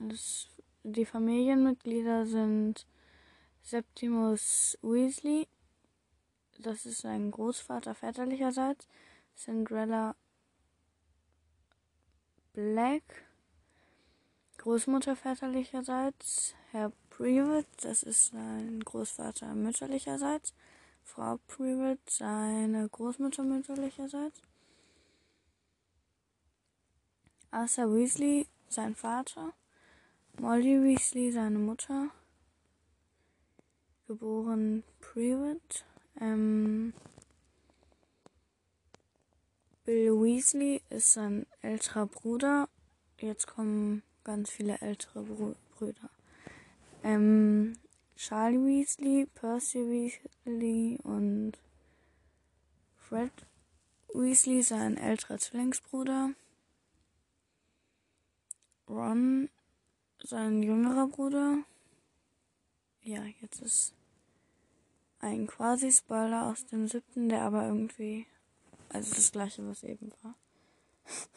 Die 0.84 1.06
Familienmitglieder 1.06 2.26
sind 2.26 2.88
Septimus 3.64 4.78
Weasley, 4.82 5.50
das 6.60 6.86
ist 6.86 7.02
sein 7.02 7.30
Großvater 7.32 7.96
väterlicherseits, 7.96 8.88
Cinderella 9.36 10.16
Black, 12.54 13.04
Großmutter 14.58 15.18
väterlicherseits, 15.18 16.56
Herr 16.72 16.94
Prewitt, 17.16 17.68
das 17.82 18.04
ist 18.04 18.32
sein 18.32 18.82
Großvater 18.82 19.56
mütterlicherseits, 19.56 20.54
Frau 21.06 21.40
Prewitt, 21.48 22.10
seine 22.10 22.90
Großmutter 22.90 23.44
mütterlicherseits, 23.44 24.42
Arthur 27.52 27.96
Weasley, 27.96 28.48
sein 28.68 28.96
Vater, 28.96 29.54
Molly 30.42 30.84
Weasley, 30.84 31.32
seine 31.32 31.58
Mutter, 31.58 32.10
geboren 34.08 34.84
Prewitt, 35.00 35.86
ähm, 36.20 36.94
Bill 39.86 40.12
Weasley 40.22 40.82
ist 40.90 41.14
sein 41.14 41.46
älterer 41.62 42.08
Bruder. 42.08 42.68
Jetzt 43.20 43.46
kommen 43.46 44.02
ganz 44.24 44.50
viele 44.50 44.80
ältere 44.82 45.22
Br 45.22 45.54
Brüder. 45.78 46.10
Ähm, 47.06 47.78
Charlie 48.16 48.58
Weasley, 48.58 49.28
Percy 49.36 49.78
Weasley 49.78 50.98
und 51.04 51.52
Fred 52.98 53.32
Weasley, 54.12 54.64
sein 54.64 54.98
älterer 54.98 55.38
Zwillingsbruder. 55.38 56.32
Ron, 58.90 59.50
sein 60.24 60.64
jüngerer 60.64 61.06
Bruder. 61.08 61.60
Ja, 63.04 63.24
jetzt 63.40 63.62
ist 63.62 63.94
ein 65.20 65.46
Quasi-Spoiler 65.46 66.48
aus 66.48 66.66
dem 66.66 66.88
siebten, 66.88 67.30
der 67.30 67.44
aber 67.44 67.68
irgendwie 67.68 68.26
also 68.90 69.14
das 69.14 69.32
gleiche, 69.32 69.68
was 69.68 69.84
eben 69.84 70.12
war. 70.24 70.34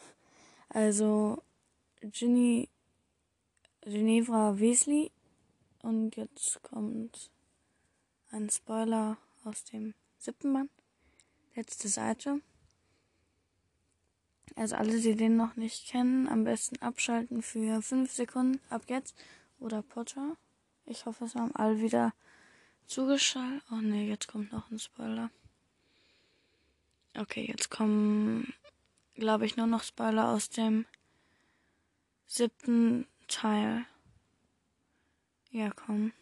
Also 0.71 1.41
Ginny, 2.01 2.69
Ginevra 3.81 4.59
Weasley. 4.59 5.11
Und 5.81 6.15
jetzt 6.15 6.61
kommt 6.63 7.29
ein 8.31 8.49
Spoiler 8.49 9.17
aus 9.43 9.63
dem 9.63 9.93
siebten 10.17 10.53
Band. 10.53 10.71
Letzte 11.55 11.87
Seite. 11.87 12.41
Also 14.55 14.75
alle, 14.75 14.99
die 14.99 15.15
den 15.15 15.37
noch 15.37 15.55
nicht 15.55 15.87
kennen, 15.87 16.27
am 16.27 16.43
besten 16.43 16.81
abschalten 16.81 17.41
für 17.41 17.81
5 17.81 18.11
Sekunden 18.11 18.61
ab 18.69 18.83
jetzt. 18.87 19.15
Oder 19.59 19.81
Potter. 19.81 20.37
Ich 20.85 21.05
hoffe, 21.05 21.25
es 21.25 21.35
haben 21.35 21.55
alle 21.55 21.81
wieder 21.81 22.13
zugeschaltet. 22.87 23.63
Oh 23.71 23.75
ne, 23.75 24.07
jetzt 24.07 24.27
kommt 24.27 24.51
noch 24.51 24.69
ein 24.71 24.79
Spoiler. 24.79 25.29
Okay, 27.17 27.45
jetzt 27.47 27.69
kommen, 27.69 28.53
glaube 29.15 29.45
ich, 29.45 29.57
nur 29.57 29.67
noch 29.67 29.83
Spoiler 29.83 30.29
aus 30.29 30.49
dem 30.49 30.85
siebten 32.25 33.07
Teil. 33.27 33.85
Ja, 35.59 35.71
komm. 35.71 36.13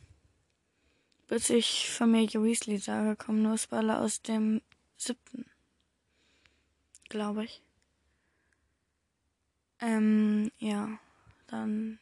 Bis 1.27 1.51
ich 1.51 1.91
Familie 1.91 2.43
Weasley 2.43 2.79
sage, 2.79 3.15
kommen 3.15 3.43
nur 3.43 3.55
Spoiler 3.59 4.01
aus 4.01 4.23
dem 4.23 4.63
siebten. 4.97 5.45
Glaube 7.07 7.45
ich. 7.45 7.61
Ähm, 9.79 10.51
ja. 10.57 10.97
Dann, 11.45 11.99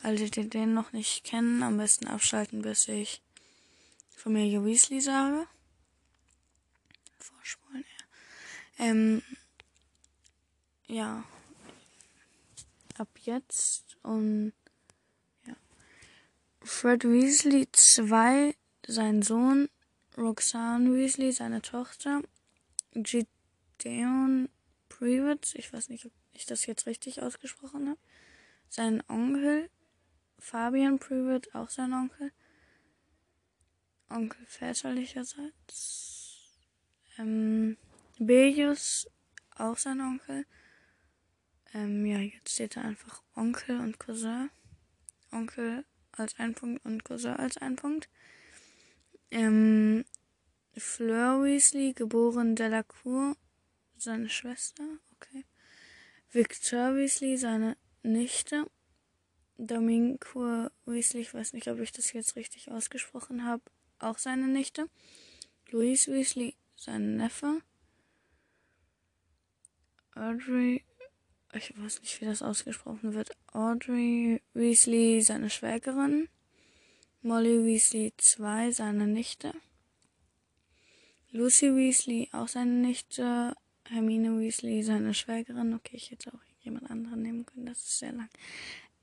alle, 0.00 0.30
die 0.30 0.48
den 0.48 0.72
noch 0.72 0.92
nicht 0.92 1.24
kennen, 1.24 1.62
am 1.62 1.76
besten 1.76 2.06
abschalten, 2.06 2.62
bis 2.62 2.88
ich 2.88 3.20
Familie 4.16 4.64
Weasley 4.64 5.02
sage 5.02 5.46
vorspulen, 7.18 7.84
ja. 7.98 8.86
Ähm, 8.86 9.22
ja, 10.86 11.24
ab 12.96 13.10
jetzt 13.24 13.98
und. 14.02 14.54
Fred 16.64 17.04
Weasley 17.04 17.68
2, 17.70 18.56
sein 18.86 19.20
Sohn, 19.20 19.68
Roxanne 20.16 20.94
Weasley, 20.94 21.30
seine 21.30 21.60
Tochter, 21.60 22.22
Gideon 22.94 24.48
Privett, 24.88 25.54
ich 25.56 25.70
weiß 25.70 25.90
nicht, 25.90 26.06
ob 26.06 26.12
ich 26.32 26.46
das 26.46 26.64
jetzt 26.64 26.86
richtig 26.86 27.20
ausgesprochen 27.20 27.90
habe, 27.90 28.00
sein 28.70 29.02
Onkel, 29.08 29.68
Fabian 30.38 30.98
Privett, 30.98 31.54
auch 31.54 31.68
sein 31.68 31.92
Onkel, 31.92 32.32
Onkel 34.08 34.46
väterlicherseits, 34.46 36.48
ähm, 37.18 37.76
Belius, 38.18 39.06
auch 39.54 39.76
sein 39.76 40.00
Onkel, 40.00 40.46
ähm, 41.74 42.06
ja, 42.06 42.20
jetzt 42.20 42.54
steht 42.54 42.76
da 42.76 42.80
einfach 42.80 43.22
Onkel 43.34 43.80
und 43.80 43.98
Cousin. 43.98 44.48
Onkel 45.30 45.84
als 46.18 46.38
ein 46.38 46.54
Punkt 46.54 46.84
und 46.84 47.04
Cousin 47.04 47.34
als 47.34 47.56
ein 47.58 47.76
Punkt. 47.76 48.08
Ähm, 49.30 50.04
Fleur 50.76 51.42
Weasley, 51.42 51.92
geboren 51.92 52.56
Delacour, 52.56 53.36
seine 53.96 54.28
Schwester, 54.28 54.84
okay. 55.14 55.44
Victor 56.30 56.96
Weasley, 56.96 57.36
seine 57.36 57.76
Nichte. 58.02 58.68
Domingo 59.56 60.68
Weasley, 60.84 61.22
ich 61.22 61.32
weiß 61.32 61.52
nicht, 61.52 61.68
ob 61.68 61.78
ich 61.78 61.92
das 61.92 62.12
jetzt 62.12 62.34
richtig 62.34 62.70
ausgesprochen 62.70 63.44
habe, 63.44 63.62
auch 64.00 64.18
seine 64.18 64.48
Nichte. 64.48 64.88
Louise 65.70 66.12
Weasley, 66.12 66.56
sein 66.76 67.16
Neffe. 67.16 67.62
Audrey 70.16 70.84
ich 71.56 71.74
weiß 71.78 72.00
nicht, 72.00 72.20
wie 72.20 72.26
das 72.26 72.42
ausgesprochen 72.42 73.14
wird. 73.14 73.30
Audrey 73.52 74.40
Weasley, 74.54 75.20
seine 75.22 75.50
Schwägerin. 75.50 76.28
Molly 77.22 77.64
Weasley 77.64 78.12
2, 78.16 78.72
seine 78.72 79.06
Nichte. 79.06 79.54
Lucy 81.30 81.74
Weasley, 81.74 82.28
auch 82.32 82.48
seine 82.48 82.72
Nichte. 82.72 83.56
Hermine 83.88 84.38
Weasley, 84.38 84.82
seine 84.82 85.14
Schwägerin. 85.14 85.74
Okay, 85.74 85.96
ich 85.96 86.10
hätte 86.10 86.32
auch 86.32 86.40
jemand 86.60 86.90
anderen 86.90 87.22
nehmen 87.22 87.46
können, 87.46 87.66
das 87.66 87.78
ist 87.78 87.98
sehr 87.98 88.12
lang. 88.12 88.28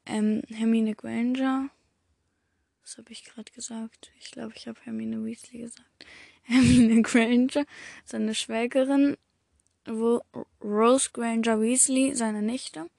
Ähm, 0.06 0.42
Hermine 0.50 0.96
Granger. 0.96 1.70
Was 2.82 2.98
habe 2.98 3.12
ich 3.12 3.24
gerade 3.24 3.52
gesagt? 3.52 4.12
Ich 4.20 4.32
glaube, 4.32 4.54
ich 4.56 4.68
habe 4.68 4.80
Hermine 4.84 5.24
Weasley 5.24 5.60
gesagt. 5.60 6.06
Hermine 6.44 7.02
Granger, 7.02 7.66
seine 8.06 8.34
Schwägerin. 8.34 9.18
Rose 9.88 11.10
Granger 11.12 11.60
Weasley, 11.60 12.14
seine 12.16 12.42
Nichte, 12.42 12.90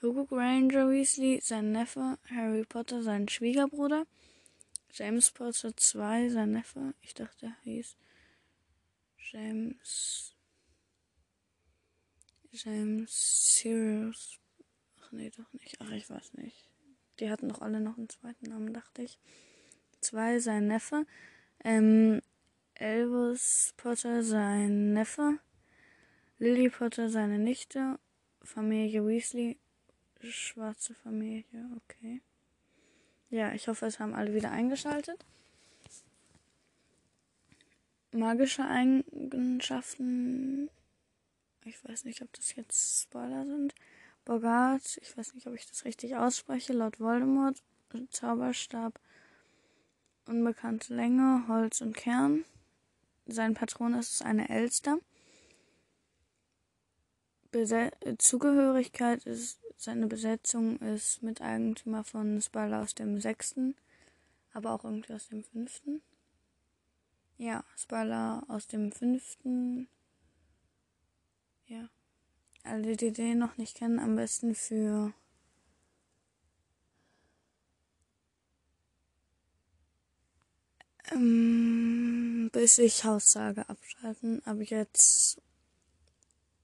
Hugo 0.00 0.24
Granger 0.24 0.88
Weasley, 0.90 1.40
sein 1.42 1.72
Neffe, 1.72 2.18
Harry 2.30 2.64
Potter, 2.64 3.02
sein 3.02 3.28
Schwiegerbruder, 3.28 4.06
James 4.92 5.30
Potter 5.30 5.76
2, 5.76 6.30
sein 6.30 6.52
Neffe, 6.52 6.94
ich 7.02 7.14
dachte, 7.14 7.46
er 7.46 7.56
hieß 7.64 7.96
James, 9.32 10.34
James 12.52 13.56
Sirius, 13.56 14.38
ach 15.02 15.12
nee, 15.12 15.30
doch 15.30 15.52
nicht, 15.52 15.78
ach 15.80 15.90
ich 15.90 16.08
weiß 16.08 16.34
nicht. 16.34 16.68
Die 17.20 17.30
hatten 17.30 17.48
doch 17.48 17.60
alle 17.60 17.80
noch 17.80 17.98
einen 17.98 18.08
zweiten 18.08 18.46
Namen, 18.46 18.72
dachte 18.72 19.02
ich. 19.02 19.18
Zwei, 20.00 20.38
sein 20.38 20.68
Neffe, 20.68 21.04
ähm, 21.64 22.22
Elvis 22.74 23.74
Potter, 23.76 24.22
sein 24.22 24.94
Neffe, 24.94 25.38
Lily 26.40 26.70
Potter 26.70 27.10
seine 27.10 27.38
Nichte, 27.38 27.98
Familie 28.42 29.04
Weasley, 29.04 29.58
schwarze 30.20 30.94
Familie, 30.94 31.68
okay. 31.76 32.22
Ja, 33.30 33.52
ich 33.52 33.66
hoffe, 33.66 33.86
es 33.86 33.98
haben 33.98 34.14
alle 34.14 34.34
wieder 34.34 34.52
eingeschaltet. 34.52 35.24
Magische 38.12 38.64
Eigenschaften. 38.64 40.70
Ich 41.64 41.84
weiß 41.84 42.04
nicht, 42.04 42.22
ob 42.22 42.32
das 42.32 42.54
jetzt 42.54 43.02
Spoiler 43.02 43.44
sind. 43.44 43.74
Bogart, 44.24 44.98
ich 45.02 45.16
weiß 45.16 45.34
nicht, 45.34 45.46
ob 45.46 45.54
ich 45.54 45.66
das 45.66 45.84
richtig 45.84 46.16
ausspreche. 46.16 46.72
Laut 46.72 47.00
Voldemort, 47.00 47.62
Zauberstab, 48.10 48.98
unbekannte 50.26 50.94
Länge, 50.94 51.44
Holz 51.48 51.80
und 51.80 51.96
Kern. 51.96 52.44
Sein 53.26 53.54
Patron 53.54 53.94
ist 53.94 54.22
eine 54.22 54.48
Elster. 54.48 54.98
Bese 57.50 57.90
Zugehörigkeit 58.18 59.24
ist, 59.24 59.58
seine 59.76 60.06
Besetzung 60.06 60.78
ist 60.80 61.22
Miteigentümer 61.22 62.04
von 62.04 62.42
Spala 62.42 62.82
aus 62.82 62.94
dem 62.94 63.20
sechsten, 63.20 63.74
aber 64.52 64.72
auch 64.72 64.84
irgendwie 64.84 65.14
aus 65.14 65.28
dem 65.28 65.42
fünften. 65.42 66.02
Ja, 67.38 67.64
Spala 67.76 68.44
aus 68.48 68.66
dem 68.66 68.92
fünften. 68.92 69.88
Ja. 71.66 71.88
Alle, 72.64 72.96
die 72.96 73.12
den 73.12 73.38
noch 73.38 73.56
nicht 73.56 73.76
kennen, 73.76 73.98
am 73.98 74.16
besten 74.16 74.54
für 74.54 75.14
ähm, 81.12 82.50
bis 82.52 82.78
ich 82.78 83.04
Haussage 83.04 83.68
abschalten. 83.68 84.42
Aber 84.44 84.62
jetzt 84.62 85.40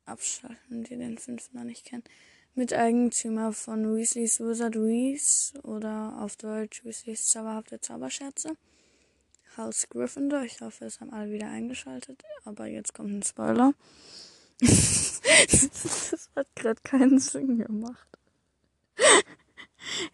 abschalten, 0.07 0.85
die 0.85 0.97
den 0.97 1.19
fünften 1.19 1.59
noch 1.59 1.65
nicht 1.65 1.85
kennen. 1.85 2.05
Miteigentümer 2.55 3.53
von 3.53 3.97
Weasleys 3.97 4.39
Wizard 4.39 4.77
Weas 4.77 5.55
oder 5.63 6.17
auf 6.21 6.37
Deutsch 6.37 6.85
Weasleys 6.85 7.29
zauberhafte 7.29 7.81
Zauberscherze. 7.81 8.57
Haus 9.57 9.89
Gryffindor. 9.89 10.43
Ich 10.43 10.61
hoffe, 10.61 10.85
es 10.85 11.01
haben 11.01 11.13
alle 11.13 11.33
wieder 11.33 11.49
eingeschaltet. 11.49 12.23
Aber 12.45 12.67
jetzt 12.67 12.95
kommt 12.95 13.11
ein 13.11 13.23
Spoiler. 13.23 13.75
das 14.61 16.31
hat 16.37 16.47
gerade 16.55 16.81
keinen 16.83 17.19
Sinn 17.19 17.59
gemacht. 17.59 18.07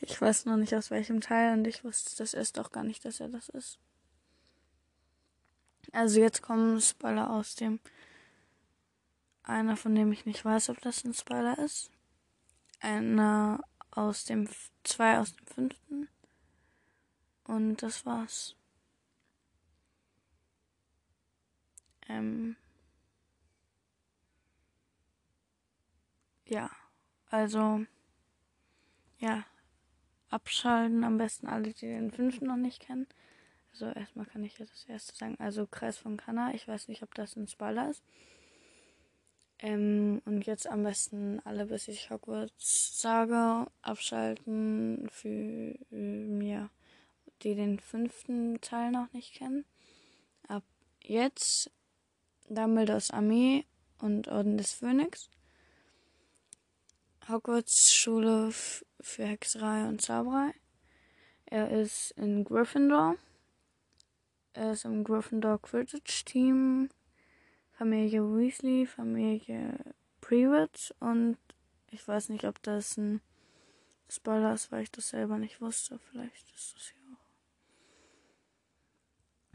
Ich 0.00 0.20
weiß 0.20 0.46
noch 0.46 0.57
nicht 0.57 0.74
aus 0.74 0.90
welchem 0.90 1.20
Teil 1.20 1.53
und 1.53 1.66
ich 1.66 1.85
wusste 1.85 2.16
das 2.16 2.35
erst 2.35 2.59
auch 2.59 2.70
gar 2.70 2.85
nicht, 2.85 3.05
dass 3.05 3.20
er 3.20 3.29
das 3.29 3.48
ist. 3.50 3.79
Also 5.92 6.20
jetzt 6.20 6.42
kommen 6.42 6.81
Spoiler 6.81 7.31
aus 7.31 7.55
dem 7.55 7.81
einer, 9.50 9.76
von 9.76 9.94
dem 9.94 10.12
ich 10.12 10.26
nicht 10.26 10.44
weiß, 10.44 10.70
ob 10.70 10.80
das 10.80 11.04
ein 11.04 11.14
Spoiler 11.14 11.58
ist. 11.58 11.90
Einer 12.80 13.62
aus 13.90 14.24
dem, 14.24 14.48
zwei 14.84 15.18
aus 15.18 15.34
dem 15.34 15.46
fünften. 15.46 16.08
Und 17.44 17.82
das 17.82 18.06
war's. 18.06 18.56
Ähm. 22.08 22.56
Ja, 26.46 26.70
also, 27.28 27.84
ja, 29.18 29.44
abschalten, 30.30 31.04
am 31.04 31.18
besten 31.18 31.46
alle, 31.46 31.72
die 31.72 31.86
den 31.86 32.10
fünften 32.10 32.46
noch 32.46 32.56
nicht 32.56 32.80
kennen. 32.80 33.06
Also 33.72 33.86
erstmal 33.86 34.26
kann 34.26 34.42
ich 34.44 34.58
jetzt 34.58 34.72
das 34.72 34.84
erste 34.84 35.16
sagen. 35.16 35.36
Also 35.38 35.66
Kreis 35.66 35.98
von 35.98 36.16
Kanna, 36.16 36.54
ich 36.54 36.66
weiß 36.66 36.88
nicht, 36.88 37.02
ob 37.02 37.14
das 37.14 37.36
ein 37.36 37.46
Spoiler 37.46 37.90
ist. 37.90 38.02
Ähm, 39.62 40.23
und 40.25 40.46
jetzt 40.46 40.66
am 40.66 40.85
besten 40.85 41.40
alle, 41.44 41.66
bis 41.66 41.88
ich 41.88 42.11
Hogwarts 42.11 42.99
sage, 43.01 43.70
abschalten 43.83 45.09
für 45.11 45.29
ähm, 45.92 46.40
ja, 46.40 46.70
die 47.42 47.55
den 47.55 47.79
fünften 47.79 48.61
Teil 48.62 48.90
noch 48.90 49.12
nicht 49.12 49.35
kennen. 49.35 49.66
Ab 50.49 50.64
jetzt 51.03 51.70
Dumbledores 52.49 53.11
Armee 53.11 53.66
und 53.99 54.29
Orden 54.29 54.57
des 54.57 54.73
Phönix. 54.73 55.29
Hogwarts 57.29 57.92
Schule 57.92 58.51
für 58.53 59.25
Hexerei 59.25 59.87
und 59.87 60.01
Zauberei. 60.01 60.55
Er 61.44 61.70
ist 61.70 62.12
in 62.12 62.44
Gryffindor. 62.44 63.16
Er 64.55 64.73
ist 64.73 64.87
im 64.87 65.05
Gryffindor 65.05 65.61
Quidditch 65.61 66.25
Team 66.25 66.88
Familie 67.80 68.20
Weasley, 68.20 68.84
Familie 68.84 69.72
Private 70.20 70.94
und 71.00 71.38
ich 71.90 72.06
weiß 72.06 72.28
nicht, 72.28 72.44
ob 72.44 72.62
das 72.62 72.98
ein 72.98 73.22
Spoiler 74.06 74.52
ist, 74.52 74.70
weil 74.70 74.82
ich 74.82 74.90
das 74.90 75.08
selber 75.08 75.38
nicht 75.38 75.62
wusste. 75.62 75.98
Vielleicht 76.10 76.54
ist 76.54 76.74
das 76.74 76.90
ja 76.90 76.96
auch. 77.14 77.24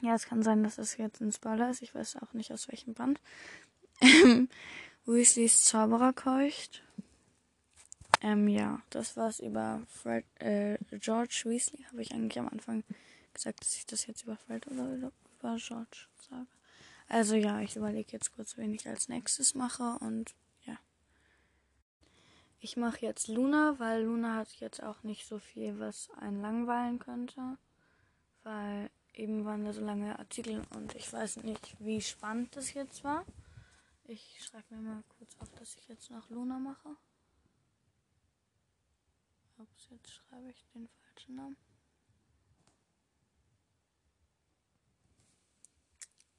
Ja, 0.07 0.15
es 0.15 0.25
kann 0.25 0.41
sein, 0.41 0.63
dass 0.63 0.79
es 0.79 0.97
jetzt 0.97 1.21
ein 1.21 1.31
Spoiler 1.31 1.69
ist. 1.69 1.83
Ich 1.83 1.93
weiß 1.93 2.15
auch 2.15 2.33
nicht 2.33 2.51
aus 2.51 2.67
welchem 2.67 2.95
Band. 2.95 3.21
Weasleys 5.05 5.63
Zauberer 5.63 6.11
keucht. 6.11 6.81
Ähm, 8.21 8.47
ja, 8.47 8.81
das 8.89 9.15
war's 9.17 9.39
über 9.39 9.83
Fred, 9.87 10.25
äh, 10.39 10.79
George 10.97 11.43
Weasley. 11.45 11.83
Habe 11.91 12.01
ich 12.01 12.11
eigentlich 12.11 12.39
am 12.39 12.49
Anfang 12.49 12.83
gesagt, 13.35 13.61
dass 13.61 13.75
ich 13.75 13.85
das 13.85 14.07
jetzt 14.07 14.23
über 14.23 14.35
Fred 14.35 14.65
oder 14.65 14.95
über 14.95 15.11
George 15.57 16.07
sage. 16.27 16.47
Also 17.07 17.35
ja, 17.35 17.61
ich 17.61 17.75
überlege 17.75 18.11
jetzt 18.11 18.33
kurz, 18.33 18.57
wen 18.57 18.73
ich 18.73 18.87
als 18.87 19.09
nächstes 19.09 19.53
mache 19.53 19.97
und 19.99 20.33
ja. 20.65 20.77
ich 22.59 22.77
mache 22.77 23.05
jetzt 23.05 23.27
Luna, 23.27 23.75
weil 23.77 24.03
Luna 24.03 24.35
hat 24.35 24.51
jetzt 24.59 24.81
auch 24.81 25.03
nicht 25.03 25.27
so 25.27 25.39
viel, 25.39 25.79
was 25.79 26.09
einen 26.17 26.41
langweilen 26.41 26.99
könnte. 26.99 27.57
Weil 28.43 28.89
eben 29.13 29.45
waren 29.45 29.65
da 29.65 29.73
so 29.73 29.81
lange 29.81 30.19
Artikel 30.19 30.61
und 30.75 30.93
ich 30.95 31.11
weiß 31.11 31.37
nicht, 31.43 31.75
wie 31.79 32.01
spannend 32.01 32.55
das 32.55 32.73
jetzt 32.73 33.03
war. 33.03 33.25
Ich 34.07 34.43
schreibe 34.43 34.75
mir 34.75 34.81
mal 34.81 35.03
kurz 35.17 35.35
auf, 35.39 35.51
dass 35.53 35.75
ich 35.77 35.87
jetzt 35.87 36.11
noch 36.11 36.29
Luna 36.29 36.59
mache. 36.59 36.95
Ups, 39.57 39.87
jetzt 39.89 40.11
schreibe 40.11 40.49
ich 40.49 40.63
den 40.73 40.87
falschen 40.87 41.35
Namen. 41.35 41.57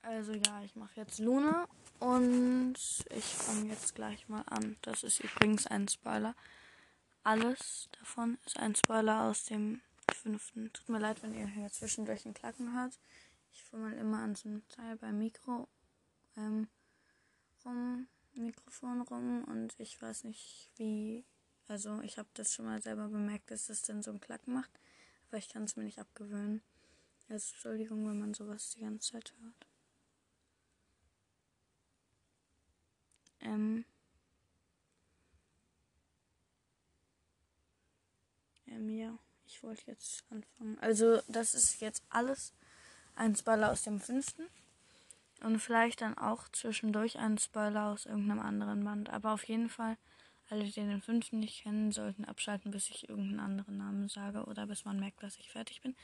Also 0.07 0.35
ja, 0.35 0.63
ich 0.63 0.77
mache 0.77 1.01
jetzt 1.01 1.19
Luna 1.19 1.67
und 1.99 2.77
ich 3.11 3.25
fange 3.25 3.71
jetzt 3.71 3.97
gleich 3.97 4.29
mal 4.29 4.45
an. 4.47 4.77
Das 4.83 5.03
ist 5.03 5.19
übrigens 5.19 5.67
ein 5.67 5.89
Spoiler. 5.89 6.37
Alles 7.25 7.89
davon 7.99 8.39
ist 8.47 8.57
ein 8.57 8.77
Spoiler 8.77 9.23
aus 9.23 9.47
dem 9.47 9.81
fünften. 10.15 10.73
Tut 10.73 10.89
mir 10.91 11.01
leid, 11.01 11.25
wenn 11.25 11.35
ihr 11.35 11.49
hier 11.49 11.73
zwischendurch 11.73 12.25
ein 12.25 12.35
Klacken 12.35 12.73
hört. 12.73 13.01
Ich 13.53 13.65
fummel 13.65 13.95
immer 13.95 14.19
an 14.19 14.37
so 14.37 14.49
einem 14.49 14.69
Teil 14.69 14.97
beim 14.97 15.19
Mikro 15.19 15.67
ähm, 16.37 16.69
rum, 17.65 18.07
Mikrofon 18.35 19.01
rum 19.01 19.43
und 19.43 19.75
ich 19.81 20.01
weiß 20.01 20.23
nicht 20.23 20.71
wie. 20.77 21.25
Also 21.67 22.01
ich 22.03 22.17
habe 22.17 22.29
das 22.35 22.55
schon 22.55 22.67
mal 22.67 22.81
selber 22.81 23.09
bemerkt, 23.09 23.51
dass 23.51 23.67
das 23.67 23.83
dann 23.83 24.05
so 24.05 24.13
ein 24.13 24.21
Klacken 24.21 24.55
macht, 24.55 24.71
aber 25.27 25.39
ich 25.39 25.49
kann 25.49 25.65
es 25.65 25.75
mir 25.75 25.83
nicht 25.83 25.99
abgewöhnen. 25.99 26.63
Also 27.29 27.51
Entschuldigung, 27.55 28.09
wenn 28.09 28.21
man 28.21 28.35
sowas 28.35 28.71
die 28.71 28.83
ganze 28.83 29.11
Zeit 29.11 29.35
hört. 29.43 29.67
Ähm, 33.41 33.85
ähm, 38.67 38.91
ja, 38.91 39.19
ich 39.47 39.63
wollte 39.63 39.83
jetzt 39.87 40.25
anfangen. 40.31 40.79
Also, 40.81 41.21
das 41.29 41.55
ist 41.55 41.81
jetzt 41.81 42.03
alles 42.11 42.53
ein 43.15 43.35
Spoiler 43.35 43.73
aus 43.73 43.83
dem 43.83 44.01
fünften. 44.01 44.45
Und 45.43 45.59
vielleicht 45.59 46.01
dann 46.01 46.17
auch 46.17 46.49
zwischendurch 46.49 47.19
ein 47.19 47.39
Spoiler 47.39 47.87
aus 47.89 48.07
irgendeinem 48.07 48.41
anderen 48.41 48.85
Band. 48.85 49.11
Aber 49.11 49.33
auf 49.33 49.45
jeden 49.45 49.69
Fall, 49.69 49.97
alle, 50.49 50.65
die 50.65 50.73
den 50.73 51.03
fünften 51.03 51.41
nicht 51.41 51.63
kennen, 51.63 51.93
sollten 51.93 52.25
abschalten, 52.25 52.71
bis 52.71 52.89
ich 52.89 53.09
irgendeinen 53.09 53.41
anderen 53.41 53.77
Namen 53.77 54.09
sage 54.09 54.45
oder 54.45 54.67
bis 54.67 54.85
man 54.85 54.99
merkt, 54.99 55.23
dass 55.23 55.39
ich 55.39 55.51
fertig 55.51 55.83
bin. 55.83 55.95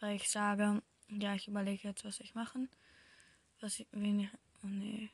Weil 0.00 0.16
ich 0.16 0.30
sage, 0.30 0.82
ja, 1.08 1.34
ich 1.34 1.48
überlege 1.48 1.88
jetzt, 1.88 2.04
was 2.04 2.20
ich 2.20 2.34
machen. 2.34 2.68
Was 3.60 3.80
ich, 3.80 3.86
wen 3.92 4.20
ich, 4.20 4.28
oh 4.62 4.68
nee, 4.68 5.10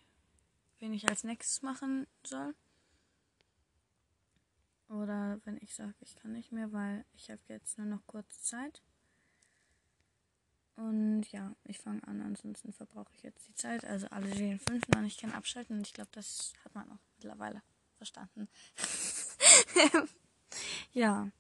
wen 0.83 0.93
ich 0.93 1.09
als 1.09 1.23
nächstes 1.23 1.63
machen 1.63 2.09
soll. 2.25 2.57
Oder 4.89 5.41
wenn 5.45 5.57
ich 5.63 5.75
sage, 5.75 5.95
ich 6.01 6.17
kann 6.17 6.33
nicht 6.33 6.51
mehr, 6.51 6.73
weil 6.73 7.07
ich 7.15 7.31
habe 7.31 7.41
jetzt 7.47 7.79
nur 7.79 7.87
noch 7.87 8.05
kurze 8.07 8.43
Zeit. 8.43 8.83
Und 10.75 11.31
ja, 11.31 11.55
ich 11.65 11.79
fange 11.79 12.03
an, 12.09 12.21
ansonsten 12.21 12.73
verbrauche 12.73 13.15
ich 13.15 13.23
jetzt 13.23 13.47
die 13.47 13.55
Zeit. 13.55 13.85
Also 13.85 14.09
alle, 14.09 14.29
den 14.31 14.59
fünften 14.59 14.91
noch 14.93 15.03
nicht 15.03 15.21
kennen, 15.21 15.35
abschalten. 15.35 15.79
Und 15.79 15.87
ich 15.87 15.95
glaube, 15.95 16.11
das 16.13 16.53
hat 16.65 16.75
man 16.75 16.91
auch 16.91 16.99
mittlerweile 17.17 17.63
verstanden. 17.97 18.49
ja. 20.93 21.31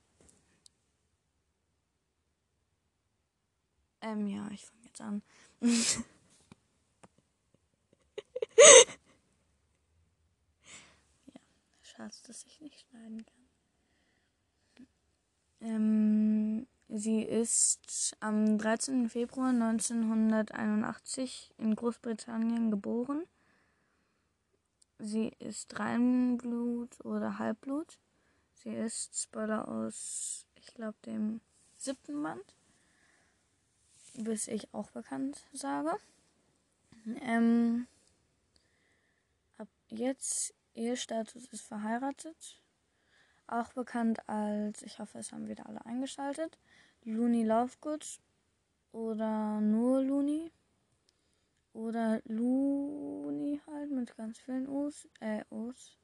Ähm, 4.02 4.28
ja, 4.28 4.48
ich 4.52 4.64
fange 4.64 4.84
jetzt 4.84 5.00
an. 5.00 5.22
Schade, 12.02 12.14
dass 12.26 12.44
ich 12.44 12.60
nicht 12.60 12.80
schneiden 12.80 13.24
kann. 13.24 13.46
Ähm, 15.60 16.66
sie 16.88 17.22
ist 17.22 18.16
am 18.18 18.58
13. 18.58 19.08
Februar 19.08 19.50
1981 19.50 21.54
in 21.58 21.76
Großbritannien 21.76 22.72
geboren. 22.72 23.22
Sie 24.98 25.28
ist 25.38 25.78
Reinblut 25.78 27.00
oder 27.04 27.38
Halbblut. 27.38 28.00
Sie 28.54 28.74
ist 28.74 29.20
Spoiler 29.20 29.68
aus, 29.68 30.44
ich 30.56 30.74
glaube, 30.74 30.98
dem 31.06 31.40
siebten 31.76 32.20
Band. 32.20 32.56
Bis 34.14 34.48
ich 34.48 34.74
auch 34.74 34.90
bekannt 34.90 35.46
sage. 35.52 35.96
Ähm, 37.20 37.86
ab 39.58 39.68
jetzt 39.88 40.52
Ehestatus 40.74 41.46
ist 41.46 41.66
verheiratet. 41.66 42.62
Auch 43.46 43.72
bekannt 43.72 44.28
als, 44.28 44.82
ich 44.82 44.98
hoffe, 44.98 45.18
es 45.18 45.32
haben 45.32 45.48
wieder 45.48 45.66
alle 45.66 45.84
eingeschaltet, 45.84 46.58
Looney 47.04 47.44
Lovegood 47.44 48.20
oder 48.92 49.60
nur 49.60 50.02
Looney. 50.02 50.52
Oder 51.72 52.20
Looney 52.26 53.60
halt 53.66 53.90
mit 53.90 54.14
ganz 54.16 54.38
vielen 54.38 54.68
O's, 54.68 55.08
äh, 55.20 55.44
O's. 55.50 55.96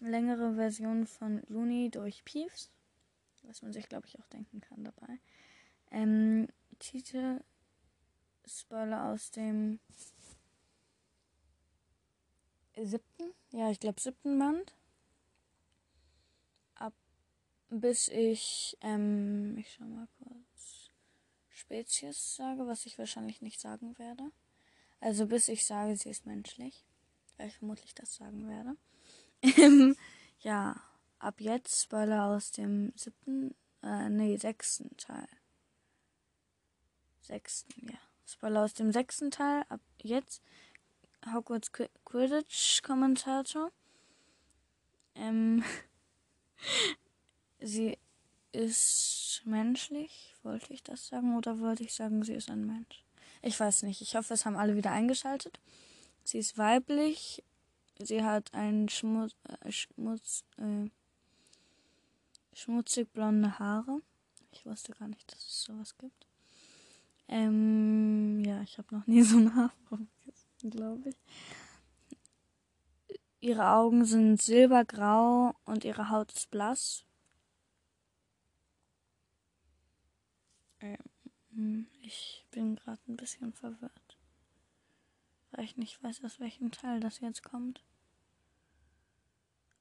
Längere 0.00 0.54
Version 0.54 1.06
von 1.06 1.42
Looney 1.48 1.90
durch 1.90 2.24
Peeves. 2.24 2.70
Was 3.42 3.62
man 3.62 3.72
sich, 3.72 3.88
glaube 3.88 4.06
ich, 4.06 4.18
auch 4.18 4.26
denken 4.28 4.60
kann 4.60 4.84
dabei. 4.84 5.18
Ähm, 5.90 6.48
Titel 6.78 7.40
Spoiler 8.46 9.04
aus 9.06 9.30
dem 9.30 9.78
siebten, 12.86 13.34
ja, 13.52 13.70
ich 13.70 13.80
glaube 13.80 14.00
siebten 14.00 14.38
Band. 14.38 14.74
Ab 16.74 16.94
bis 17.68 18.08
ich, 18.08 18.76
ähm, 18.80 19.56
ich 19.58 19.72
schau 19.72 19.84
mal 19.84 20.08
kurz, 20.18 20.90
Spezies 21.48 22.36
sage, 22.36 22.66
was 22.66 22.86
ich 22.86 22.98
wahrscheinlich 22.98 23.42
nicht 23.42 23.60
sagen 23.60 23.98
werde. 23.98 24.30
Also 25.00 25.26
bis 25.26 25.48
ich 25.48 25.64
sage, 25.64 25.96
sie 25.96 26.10
ist 26.10 26.26
menschlich, 26.26 26.84
weil 27.36 27.48
ich 27.48 27.56
vermutlich 27.56 27.94
das 27.94 28.14
sagen 28.14 28.48
werde. 28.48 28.76
ja, 30.40 30.80
ab 31.18 31.40
jetzt 31.40 31.82
Spoiler 31.82 32.26
aus 32.26 32.50
dem 32.50 32.92
siebten, 32.96 33.54
äh, 33.82 34.08
nee, 34.08 34.36
sechsten 34.36 34.96
Teil. 34.96 35.28
Sechsten, 37.20 37.88
ja. 37.90 37.98
Spoiler 38.26 38.62
aus 38.62 38.74
dem 38.74 38.92
sechsten 38.92 39.30
Teil, 39.30 39.64
ab 39.68 39.80
jetzt 40.02 40.42
Hogwarts 41.32 41.70
Quidditch-Kommentator. 42.04 43.70
Ähm, 45.14 45.62
sie 47.60 47.98
ist 48.52 49.42
menschlich, 49.44 50.34
wollte 50.42 50.72
ich 50.72 50.82
das 50.82 51.06
sagen, 51.06 51.36
oder 51.36 51.60
wollte 51.60 51.84
ich 51.84 51.94
sagen, 51.94 52.24
sie 52.24 52.34
ist 52.34 52.50
ein 52.50 52.66
Mensch? 52.66 53.04
Ich 53.42 53.58
weiß 53.58 53.84
nicht. 53.84 54.00
Ich 54.00 54.16
hoffe, 54.16 54.34
es 54.34 54.44
haben 54.44 54.56
alle 54.56 54.76
wieder 54.76 54.92
eingeschaltet. 54.92 55.60
Sie 56.24 56.38
ist 56.38 56.58
weiblich. 56.58 57.42
Sie 57.98 58.22
hat 58.22 58.52
ein 58.54 58.88
Schmutz, 58.88 59.34
äh, 59.44 59.70
Schmutz, 59.70 60.44
äh, 60.56 60.88
schmutzig 62.54 63.12
blonde 63.12 63.58
Haare. 63.58 64.00
Ich 64.52 64.66
wusste 64.66 64.92
gar 64.92 65.08
nicht, 65.08 65.30
dass 65.32 65.40
es 65.40 65.62
sowas 65.62 65.96
gibt. 65.98 66.26
Ähm, 67.28 68.42
ja, 68.44 68.60
ich 68.62 68.78
habe 68.78 68.94
noch 68.94 69.06
nie 69.06 69.22
so 69.22 69.36
eine 69.36 69.54
Haarform 69.54 70.08
glaube 70.68 71.10
ich. 71.10 71.16
Ihre 73.40 73.70
Augen 73.70 74.04
sind 74.04 74.42
silbergrau 74.42 75.54
und 75.64 75.84
ihre 75.84 76.10
Haut 76.10 76.32
ist 76.32 76.50
blass. 76.50 77.06
Ähm, 80.80 81.86
ich 82.02 82.46
bin 82.50 82.76
gerade 82.76 83.00
ein 83.08 83.16
bisschen 83.16 83.52
verwirrt, 83.52 84.18
weil 85.52 85.64
ich 85.64 85.76
nicht 85.76 86.02
weiß, 86.02 86.22
aus 86.24 86.38
welchem 86.40 86.70
Teil 86.70 87.00
das 87.00 87.20
jetzt 87.20 87.42
kommt. 87.42 87.82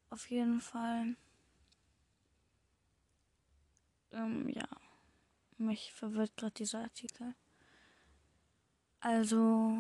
Auf 0.10 0.30
jeden 0.30 0.62
Fall. 0.62 1.16
Ähm, 4.12 4.50
ja. 4.50 4.68
Mich 5.58 5.92
verwirrt 5.92 6.36
gerade 6.38 6.54
dieser 6.54 6.80
Artikel. 6.82 7.36
Also. 9.02 9.78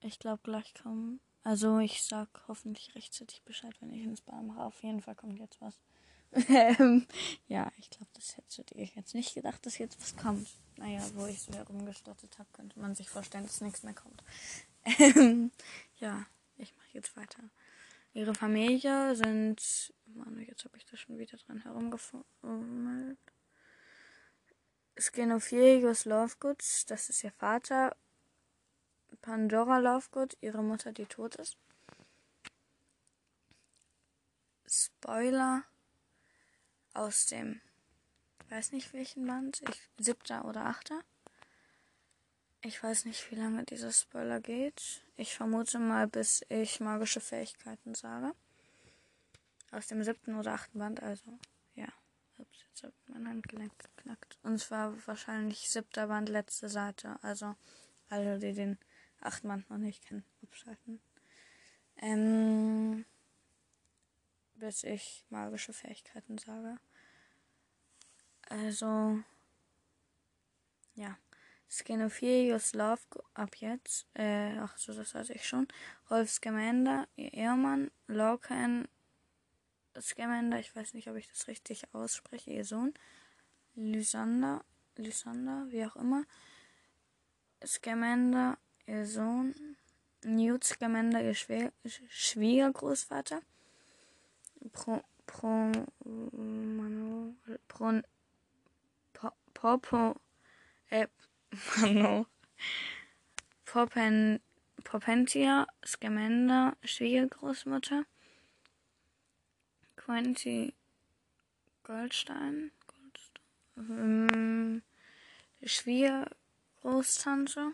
Ich 0.00 0.18
glaube, 0.18 0.40
gleich 0.42 0.74
kommen. 0.74 1.20
Also, 1.42 1.78
ich 1.78 2.02
sag 2.02 2.28
hoffentlich 2.48 2.94
rechtzeitig 2.94 3.42
Bescheid, 3.42 3.74
wenn 3.80 3.92
ich 3.92 4.02
ins 4.02 4.20
Bar 4.20 4.42
mache. 4.42 4.60
Auf 4.60 4.82
jeden 4.82 5.00
Fall 5.00 5.14
kommt 5.14 5.38
jetzt 5.38 5.60
was. 5.60 5.74
Ja, 7.48 7.72
ich 7.78 7.90
glaube, 7.90 8.10
das 8.14 8.36
hättet 8.36 8.72
ihr 8.72 8.84
jetzt 8.84 9.14
nicht 9.14 9.34
gedacht, 9.34 9.64
dass 9.66 9.78
jetzt 9.78 10.00
was 10.00 10.16
kommt. 10.16 10.48
Naja, 10.76 11.02
wo 11.14 11.26
ich 11.26 11.42
so 11.42 11.52
herumgestattet 11.52 12.38
habe, 12.38 12.48
könnte 12.52 12.78
man 12.78 12.94
sich 12.94 13.08
vorstellen, 13.08 13.44
dass 13.44 13.60
nichts 13.60 13.82
mehr 13.82 13.94
kommt. 13.94 14.22
Ja, 15.98 16.24
ich 16.56 16.74
mache 16.76 16.88
jetzt 16.92 17.14
weiter. 17.16 17.42
Ihre 18.14 18.34
Familie 18.34 19.14
sind. 19.14 19.92
Mann, 20.06 20.40
jetzt 20.40 20.64
habe 20.64 20.76
ich 20.78 20.86
da 20.86 20.96
schon 20.96 21.18
wieder 21.18 21.36
dran 21.36 21.62
herumgefummelt. 21.62 23.18
Skenophilius 24.98 26.04
Lovegoods, 26.06 26.86
das 26.86 27.10
ist 27.10 27.22
ihr 27.22 27.32
Vater 27.32 27.96
Pandora 29.22 29.78
Lovegood, 29.78 30.36
ihre 30.40 30.62
Mutter, 30.62 30.92
die 30.92 31.06
tot 31.06 31.36
ist. 31.36 31.56
Spoiler 34.66 35.64
aus 36.94 37.26
dem, 37.26 37.60
weiß 38.48 38.72
nicht 38.72 38.92
welchen 38.92 39.26
Band, 39.26 39.62
ich, 39.68 39.88
siebter 39.98 40.44
oder 40.44 40.66
achter. 40.66 41.00
Ich 42.62 42.82
weiß 42.82 43.06
nicht, 43.06 43.30
wie 43.30 43.36
lange 43.36 43.64
dieser 43.64 43.90
Spoiler 43.90 44.40
geht. 44.40 45.02
Ich 45.16 45.34
vermute 45.34 45.78
mal, 45.78 46.06
bis 46.06 46.44
ich 46.50 46.80
magische 46.80 47.20
Fähigkeiten 47.20 47.94
sage. 47.94 48.34
Aus 49.70 49.86
dem 49.86 50.04
siebten 50.04 50.34
oder 50.34 50.52
achten 50.52 50.78
Band, 50.78 51.02
also 51.02 51.38
ja. 51.74 51.88
Ups, 52.36 52.64
jetzt 52.68 52.84
ich 52.84 53.08
mein 53.14 53.28
Handgelenk 53.28 53.72
geknackt. 53.78 54.38
Und 54.42 54.58
zwar 54.58 54.94
wahrscheinlich 55.06 55.70
siebter 55.70 56.08
Band, 56.08 56.28
letzte 56.28 56.68
Seite. 56.68 57.18
Also 57.22 57.54
alle, 58.08 58.38
die 58.38 58.52
den 58.52 58.78
achten 59.20 59.48
Band 59.48 59.68
noch 59.70 59.78
nicht 59.78 60.04
kennen, 60.06 60.24
abschalten. 60.42 61.00
Ähm, 61.96 63.04
bis 64.54 64.84
ich 64.84 65.24
magische 65.30 65.72
Fähigkeiten 65.72 66.38
sage. 66.38 66.78
Also, 68.48 69.18
ja. 70.94 71.16
Skenophilius 71.70 72.72
Love 72.74 73.00
ab 73.34 73.54
jetzt, 73.56 74.08
äh, 74.14 74.58
ach 74.58 74.76
so, 74.76 74.92
das 74.92 75.14
hatte 75.14 75.34
ich 75.34 75.46
schon. 75.46 75.68
Rolf 76.10 76.28
Scamander, 76.28 77.06
ihr 77.14 77.32
Ehemann, 77.32 77.92
Lorcan 78.08 78.88
Scamander, 79.98 80.58
ich 80.58 80.74
weiß 80.74 80.94
nicht, 80.94 81.08
ob 81.08 81.16
ich 81.16 81.28
das 81.28 81.48
richtig 81.48 81.92
ausspreche, 81.94 82.50
ihr 82.50 82.64
Sohn. 82.64 82.94
Lysander, 83.74 84.64
Lysander, 84.96 85.66
wie 85.70 85.84
auch 85.84 85.96
immer. 85.96 86.24
Scamander, 87.64 88.58
ihr 88.90 89.06
Sohn. 89.06 89.54
Newt 90.22 90.64
Scamander, 90.64 91.22
ihr 91.22 91.34
Schwie 91.34 91.70
Schwiegergroßvater. 92.10 93.40
Pro, 94.72 95.02
Pro, 95.26 95.72
Mano, 96.04 97.34
Pro, 97.68 98.02
Popo, 99.54 100.16
äh, 100.90 101.06
Mano, 101.76 102.26
Popen, 103.64 104.40
Popentia, 104.84 105.66
Scamander, 105.86 106.76
Schwiegergroßmutter. 106.84 108.04
Quincy 109.96 110.74
Goldstein, 111.84 112.72
Goldstein 112.86 113.40
ähm, 113.76 114.82
Schwiegergroßtante. 115.64 117.72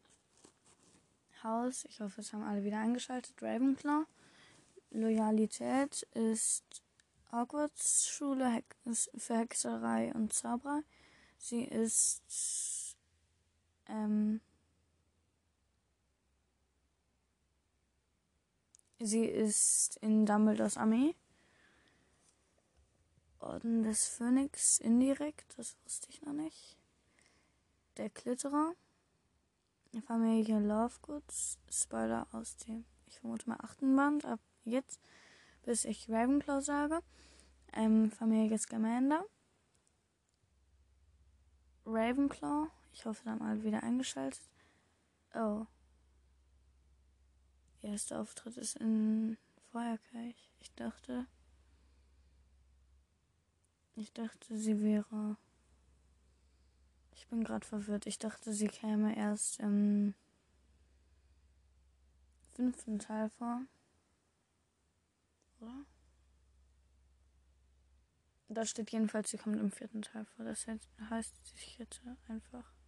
Haus, 1.43 1.85
ich 1.85 2.01
hoffe, 2.01 2.21
es 2.21 2.33
haben 2.33 2.43
alle 2.43 2.63
wieder 2.63 2.79
eingeschaltet. 2.79 3.41
Ravenclaw. 3.41 4.05
Loyalität 4.91 6.03
ist 6.13 6.83
Hogwarts 7.31 8.09
Schule 8.09 8.49
Hex 8.49 9.09
für 9.15 9.37
Hexerei 9.37 10.11
und 10.13 10.33
Zauberei. 10.33 10.81
Sie 11.37 11.63
ist 11.63 12.97
ähm, 13.87 14.41
Sie 19.01 19.23
ist 19.25 19.95
in 19.97 20.25
Dumbledores 20.25 20.75
Armee. 20.75 21.15
Orden 23.39 23.83
des 23.83 24.09
Phönix 24.09 24.77
indirekt, 24.79 25.57
das 25.57 25.77
wusste 25.85 26.09
ich 26.09 26.21
noch 26.21 26.33
nicht. 26.33 26.77
Der 27.95 28.09
Klitterer. 28.09 28.73
Familie 30.05 30.59
Lovegoods. 30.59 31.57
Spoiler 31.71 32.27
aus 32.33 32.57
dem, 32.57 32.83
ich 33.07 33.19
vermute 33.19 33.49
mal, 33.49 33.57
achten 33.61 33.95
Band. 33.95 34.25
Ab 34.25 34.41
jetzt, 34.65 34.99
bis 35.63 35.85
ich 35.85 36.09
Ravenclaw 36.09 36.61
sage. 36.61 36.99
Ähm, 37.73 38.11
Familie 38.11 38.57
Scamander. 38.57 39.25
Ravenclaw. 41.85 42.67
Ich 42.91 43.05
hoffe, 43.05 43.23
dann 43.23 43.39
mal 43.39 43.63
wieder 43.63 43.81
eingeschaltet. 43.81 44.41
Oh. 45.33 45.65
Erster 47.81 48.19
Auftritt 48.19 48.57
ist 48.57 48.75
in 48.77 49.37
Feuerkirch. 49.71 50.51
Ich 50.59 50.73
dachte. 50.73 51.25
Ich 53.95 54.11
dachte, 54.13 54.57
sie 54.57 54.81
wäre. 54.81 55.37
Ich 57.15 57.27
bin 57.27 57.43
gerade 57.43 57.65
verwirrt. 57.65 58.05
Ich 58.05 58.19
dachte, 58.19 58.53
sie 58.53 58.67
käme 58.67 59.15
erst 59.15 59.59
im 59.59 60.13
fünften 62.53 62.99
Teil 62.99 63.29
vor. 63.29 63.61
Oder? 65.59 65.85
Da 68.49 68.65
steht 68.65 68.91
jedenfalls, 68.91 69.29
sie 69.29 69.37
kommt 69.37 69.59
im 69.59 69.71
vierten 69.71 70.01
Teil 70.01 70.25
vor. 70.25 70.43
Das 70.43 70.65
heißt, 70.67 71.33
ich 71.55 71.79
hätte 71.79 72.17
einfach. 72.27 72.78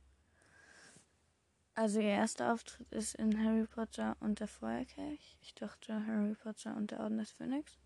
Also 1.74 1.99
ihr 1.99 2.09
erster 2.09 2.53
Auftritt 2.53 2.91
ist 2.91 3.15
in 3.15 3.43
Harry 3.43 3.65
Potter 3.65 4.17
und 4.19 4.39
der 4.39 4.47
Feuerkelch. 4.47 5.38
Ich 5.41 5.55
dachte 5.55 6.05
Harry 6.05 6.36
Potter 6.36 6.76
und 6.76 6.91
der 6.91 6.99
Orden 6.99 7.17
des 7.17 7.32
Phönix. 7.32 7.80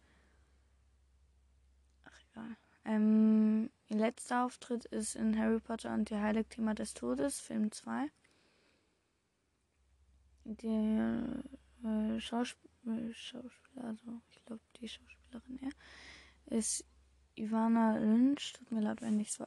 Ach 2.05 2.19
egal. 2.31 2.57
Ähm, 2.85 3.69
ihr 3.87 3.97
letzter 3.97 4.45
Auftritt 4.45 4.85
ist 4.85 5.15
in 5.15 5.37
Harry 5.37 5.59
Potter 5.59 5.93
und 5.93 6.09
die 6.09 6.17
Heiligtümer 6.17 6.73
des 6.73 6.93
Todes, 6.93 7.39
Film 7.39 7.71
2. 7.71 8.09
Die 10.45 10.67
äh, 11.87 12.19
Schausp 12.19 12.57
Schauspieler, 13.13 13.85
also 13.85 14.21
ich 14.29 14.45
glaube 14.45 14.61
die 14.79 14.87
Schauspielerin, 14.87 15.59
ja, 15.59 16.57
ist 16.57 16.85
Ivana 17.35 17.97
Lynch. 17.97 18.53
Tut 18.53 18.71
mir 18.71 18.81
leid, 18.81 19.01
wenn 19.01 19.19
ich 19.19 19.29
es 19.29 19.39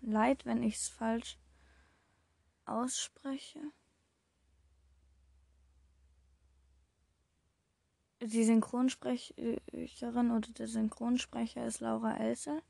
leid, 0.00 0.44
wenn 0.44 0.62
ich 0.64 0.74
es 0.74 0.88
falsch 0.88 1.38
ausspreche. 2.64 3.60
Die 8.20 8.44
Synchronsprecherin 8.44 10.30
oder 10.30 10.48
der 10.52 10.68
Synchronsprecher 10.68 11.66
ist 11.66 11.80
Laura 11.80 12.16
Elsel. 12.16 12.62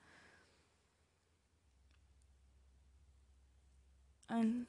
Ein, 4.28 4.66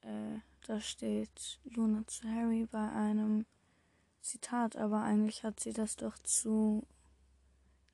äh, 0.00 0.38
da 0.66 0.80
steht 0.80 1.60
Luna 1.64 2.06
zu 2.06 2.26
Harry 2.28 2.66
bei 2.70 2.90
einem 2.92 3.44
Zitat, 4.22 4.76
aber 4.76 5.02
eigentlich 5.02 5.44
hat 5.44 5.60
sie 5.60 5.74
das 5.74 5.96
doch 5.96 6.16
zu 6.18 6.86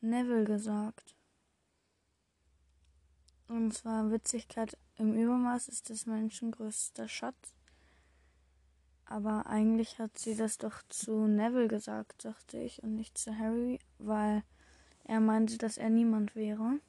Neville 0.00 0.44
gesagt. 0.44 1.16
Und 3.48 3.72
zwar 3.74 4.10
Witzigkeit 4.12 4.76
im 4.98 5.14
Übermaß 5.14 5.68
ist 5.68 5.88
des 5.90 6.06
Menschen 6.06 6.50
größter 6.50 7.08
Schatz. 7.08 7.54
Aber 9.04 9.46
eigentlich 9.46 9.98
hat 9.98 10.18
sie 10.18 10.34
das 10.34 10.58
doch 10.58 10.82
zu 10.88 11.26
Neville 11.26 11.68
gesagt, 11.68 12.24
dachte 12.24 12.58
ich, 12.58 12.82
und 12.82 12.96
nicht 12.96 13.16
zu 13.16 13.38
Harry, 13.38 13.78
weil 13.98 14.42
er 15.04 15.20
meinte, 15.20 15.58
dass 15.58 15.78
er 15.78 15.90
niemand 15.90 16.34
wäre. 16.34 16.80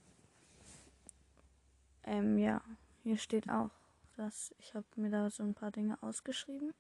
Ähm, 2.04 2.38
ja, 2.38 2.62
hier 3.04 3.18
steht 3.18 3.50
auch, 3.50 3.70
dass 4.16 4.56
ich 4.58 4.74
habe 4.74 4.86
mir 4.96 5.12
da 5.12 5.30
so 5.30 5.44
ein 5.44 5.54
paar 5.54 5.72
Dinge 5.72 6.02
ausgeschrieben. 6.02 6.74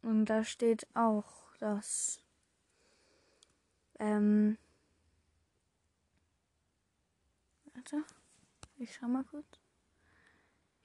Und 0.00 0.26
da 0.26 0.42
steht 0.42 0.86
auch, 0.94 1.54
dass 1.58 2.22
ähm, 3.98 4.56
warte, 7.74 8.04
ich 8.78 8.94
schau 8.94 9.06
mal 9.06 9.24
kurz. 9.24 9.61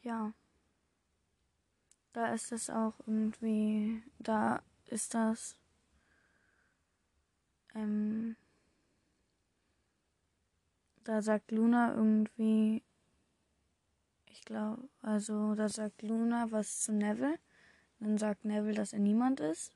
Ja. 0.01 0.33
Da 2.13 2.33
ist 2.33 2.51
es 2.51 2.69
auch 2.69 2.93
irgendwie, 3.05 4.01
da 4.19 4.61
ist 4.85 5.13
das 5.13 5.57
ähm, 7.75 8.35
da 11.03 11.21
sagt 11.21 11.51
Luna 11.51 11.93
irgendwie, 11.93 12.83
ich 14.25 14.41
glaube, 14.41 14.89
also 15.01 15.55
da 15.55 15.69
sagt 15.69 16.01
Luna 16.01 16.51
was 16.51 16.81
zu 16.81 16.91
Neville. 16.91 17.39
Dann 17.99 18.17
sagt 18.17 18.45
Neville, 18.45 18.75
dass 18.75 18.93
er 18.93 18.99
niemand 18.99 19.39
ist. 19.39 19.71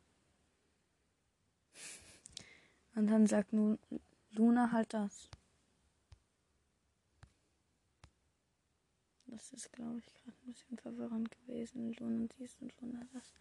Und 2.95 3.07
dann 3.07 3.28
sagt 3.28 3.53
Luna 4.32 4.72
halt 4.72 4.93
das. 4.93 5.30
Das 9.32 9.53
ist, 9.53 9.71
glaube 9.71 9.99
ich, 9.99 10.13
gerade 10.13 10.38
ein 10.45 10.53
bisschen 10.53 10.77
verwirrend 10.77 11.32
gewesen. 11.32 11.93
Luna 11.93 12.27
dies 12.38 12.57
und 12.59 12.73
Luna 12.82 12.99
das. 13.13 13.32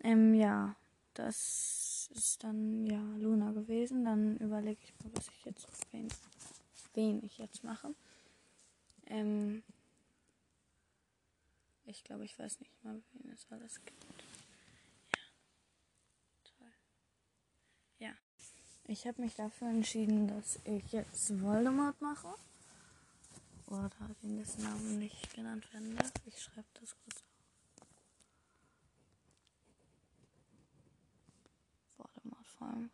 Ähm, 0.00 0.34
ja, 0.34 0.76
das 1.14 2.10
ist 2.14 2.44
dann, 2.44 2.86
ja, 2.86 3.00
Luna 3.16 3.52
gewesen. 3.52 4.04
Dann 4.04 4.36
überlege 4.36 4.78
ich 4.84 4.92
mal, 5.02 5.10
was 5.14 5.28
ich 5.28 5.44
jetzt 5.46 5.66
wen, 5.90 6.08
wen 6.92 7.24
ich 7.24 7.38
jetzt 7.38 7.64
mache. 7.64 7.94
Ähm, 9.06 9.62
ich 11.86 12.04
glaube, 12.04 12.26
ich 12.26 12.38
weiß 12.38 12.60
nicht 12.60 12.84
mal, 12.84 13.00
wen 13.12 13.32
es 13.32 13.46
alles 13.50 13.82
gibt. 13.86 14.04
Ja. 15.14 15.22
Toll. 16.58 16.72
Ja. 18.00 18.12
Ich 18.84 19.06
habe 19.06 19.22
mich 19.22 19.34
dafür 19.34 19.68
entschieden, 19.68 20.28
dass 20.28 20.58
ich 20.64 20.92
jetzt 20.92 21.40
Voldemort 21.40 21.98
mache. 22.02 22.34
Oder 23.66 23.90
den 24.22 24.36
dessen 24.36 24.62
Namen 24.62 24.98
nicht 24.98 25.34
genannt 25.34 25.72
werden 25.72 25.96
darf. 25.96 26.12
Ich 26.24 26.40
schreibe 26.40 26.68
das 26.74 26.96
kurz 27.02 27.22
auf. 27.80 27.88
Voldemort 31.96 32.46
vor 32.46 32.68
allem. 32.68 32.90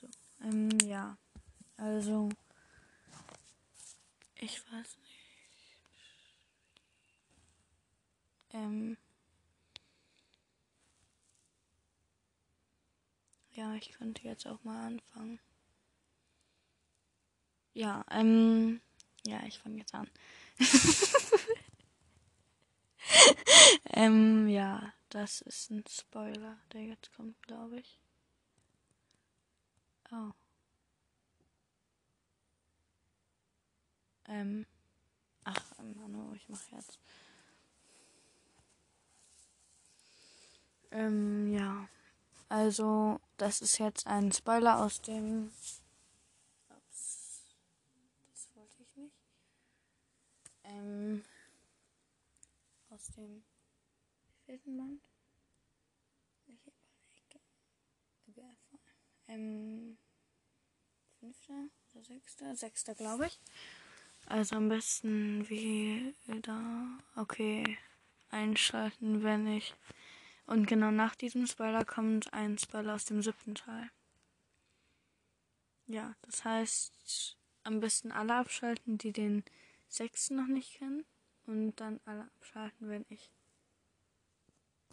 So, 0.00 0.08
ähm, 0.42 0.68
ja. 0.84 1.16
Also, 1.78 2.28
ich 4.34 4.60
weiß 4.70 4.98
nicht. 4.98 5.12
Ähm, 8.50 8.98
ja, 13.54 13.74
ich 13.74 13.92
könnte 13.92 14.22
jetzt 14.24 14.46
auch 14.46 14.62
mal 14.64 14.86
anfangen. 14.86 15.38
Ja, 17.74 18.04
ähm, 18.10 18.80
ja, 19.26 19.42
ich 19.46 19.58
fange 19.58 19.78
jetzt 19.78 19.94
an. 19.94 20.08
ähm, 23.90 24.48
ja, 24.48 24.92
das 25.08 25.40
ist 25.42 25.70
ein 25.70 25.84
Spoiler, 25.88 26.58
der 26.72 26.84
jetzt 26.84 27.12
kommt, 27.14 27.40
glaube 27.42 27.78
ich. 27.80 27.98
Oh. 30.10 30.32
Ähm, 34.26 34.66
ach, 35.44 35.78
Manu, 35.78 36.34
ich 36.34 36.48
mache 36.48 36.74
jetzt. 36.76 36.98
Ähm, 40.90 41.52
ja. 41.52 41.88
Also, 42.48 43.20
das 43.42 43.60
ist 43.60 43.78
jetzt 43.78 44.06
ein 44.06 44.30
Spoiler 44.30 44.78
aus 44.78 45.02
dem. 45.02 45.50
Ups. 46.68 47.42
Das 48.30 48.48
wollte 48.54 48.76
ich 48.80 48.96
nicht. 48.96 49.16
Ähm. 50.62 51.24
Aus 52.88 53.08
dem. 53.16 53.42
Vierten 54.46 54.76
Band? 54.76 55.02
Überlege. 58.28 58.60
Ähm. 59.26 59.98
Fünfter 61.18 61.66
oder 61.94 62.04
sechster? 62.04 62.54
Sechster, 62.54 62.94
glaube 62.94 63.26
ich. 63.26 63.40
Also 64.26 64.54
am 64.54 64.68
besten 64.68 65.48
wie 65.48 66.14
da. 66.42 66.86
Okay. 67.16 67.76
Einschalten, 68.30 69.24
wenn 69.24 69.48
ich. 69.48 69.74
Und 70.46 70.66
genau 70.66 70.90
nach 70.90 71.14
diesem 71.14 71.46
Spoiler 71.46 71.84
kommt 71.84 72.32
ein 72.32 72.58
Spoiler 72.58 72.94
aus 72.94 73.04
dem 73.04 73.22
siebten 73.22 73.54
Teil. 73.54 73.90
Ja, 75.86 76.14
das 76.22 76.44
heißt, 76.44 77.36
am 77.64 77.80
besten 77.80 78.12
alle 78.12 78.34
abschalten, 78.34 78.98
die 78.98 79.12
den 79.12 79.44
sechsten 79.88 80.36
noch 80.36 80.46
nicht 80.46 80.78
kennen. 80.78 81.04
Und 81.46 81.76
dann 81.76 82.00
alle 82.04 82.22
abschalten, 82.38 82.88
wenn 82.88 83.04
ich. 83.08 83.30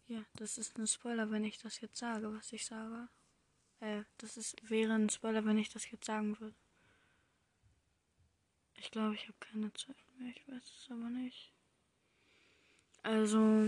Ja, 0.07 0.23
das 0.33 0.57
ist 0.57 0.77
ein 0.77 0.87
Spoiler, 0.87 1.29
wenn 1.29 1.43
ich 1.43 1.59
das 1.59 1.79
jetzt 1.81 1.97
sage, 1.97 2.33
was 2.33 2.51
ich 2.51 2.65
sage. 2.65 3.07
Äh, 3.79 4.03
das 4.17 4.37
ist, 4.37 4.69
wäre 4.69 4.93
ein 4.93 5.09
Spoiler, 5.09 5.45
wenn 5.45 5.59
ich 5.59 5.69
das 5.69 5.89
jetzt 5.91 6.05
sagen 6.05 6.39
würde. 6.39 6.55
Ich 8.75 8.91
glaube, 8.91 9.13
ich 9.13 9.23
habe 9.23 9.37
keine 9.39 9.71
Zeit 9.73 9.95
mehr. 10.17 10.33
Ich 10.35 10.47
weiß 10.47 10.63
es 10.63 10.87
aber 10.89 11.09
nicht. 11.09 11.53
Also, 13.03 13.67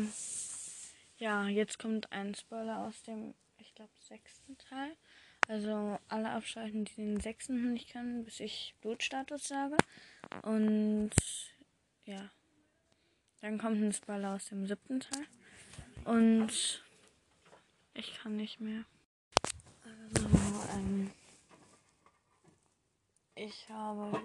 ja, 1.22 1.48
jetzt 1.48 1.78
kommt 1.78 2.12
ein 2.12 2.34
Spoiler 2.34 2.80
aus 2.80 3.04
dem, 3.04 3.36
ich 3.60 3.76
glaube, 3.76 3.92
sechsten 4.00 4.58
Teil. 4.58 4.98
Also 5.48 6.00
alle 6.08 6.32
abschalten, 6.32 6.86
die 6.86 6.96
den 6.96 7.20
sechsten 7.20 7.74
nicht 7.74 7.92
können, 7.92 8.26
bis 8.26 8.40
ich 8.40 8.74
Blutstatus 8.82 9.48
sage. 9.48 9.78
Und 10.42 11.12
ja, 12.06 12.32
dann 13.42 13.60
kommt 13.60 13.78
ein 13.78 13.94
Spoiler 13.94 14.36
aus 14.36 14.46
dem 14.46 14.66
siebten 14.66 15.00
Teil. 15.00 15.28
Und 16.06 16.84
ich 17.94 18.16
kann 18.16 18.36
nicht 18.36 18.60
mehr. 18.60 18.84
Also, 19.84 20.28
ähm, 20.74 21.12
ich 23.36 23.70
habe 23.70 24.24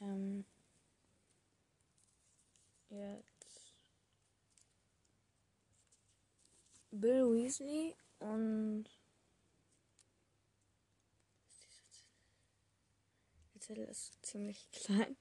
ähm, 0.00 0.46
jetzt 2.88 3.36
Bill 7.00 7.32
Weasley 7.32 7.94
und 8.20 8.84
der 13.54 13.60
Zettel 13.60 13.84
ist 13.84 14.12
ziemlich 14.24 14.68
klein. 14.72 15.16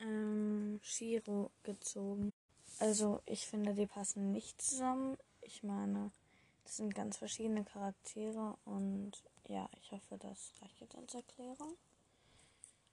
Ähm, 0.00 0.80
Shiro 0.82 1.50
gezogen. 1.62 2.32
Also 2.78 3.22
ich 3.26 3.46
finde, 3.46 3.74
die 3.74 3.86
passen 3.86 4.32
nicht 4.32 4.60
zusammen. 4.60 5.16
Ich 5.40 5.62
meine, 5.62 6.10
das 6.64 6.76
sind 6.78 6.94
ganz 6.94 7.16
verschiedene 7.16 7.64
Charaktere 7.64 8.56
und 8.64 9.12
ja, 9.46 9.68
ich 9.80 9.92
hoffe, 9.92 10.18
das 10.18 10.52
reicht 10.60 10.80
jetzt 10.80 10.96
als 10.96 11.14
Erklärung. 11.14 11.76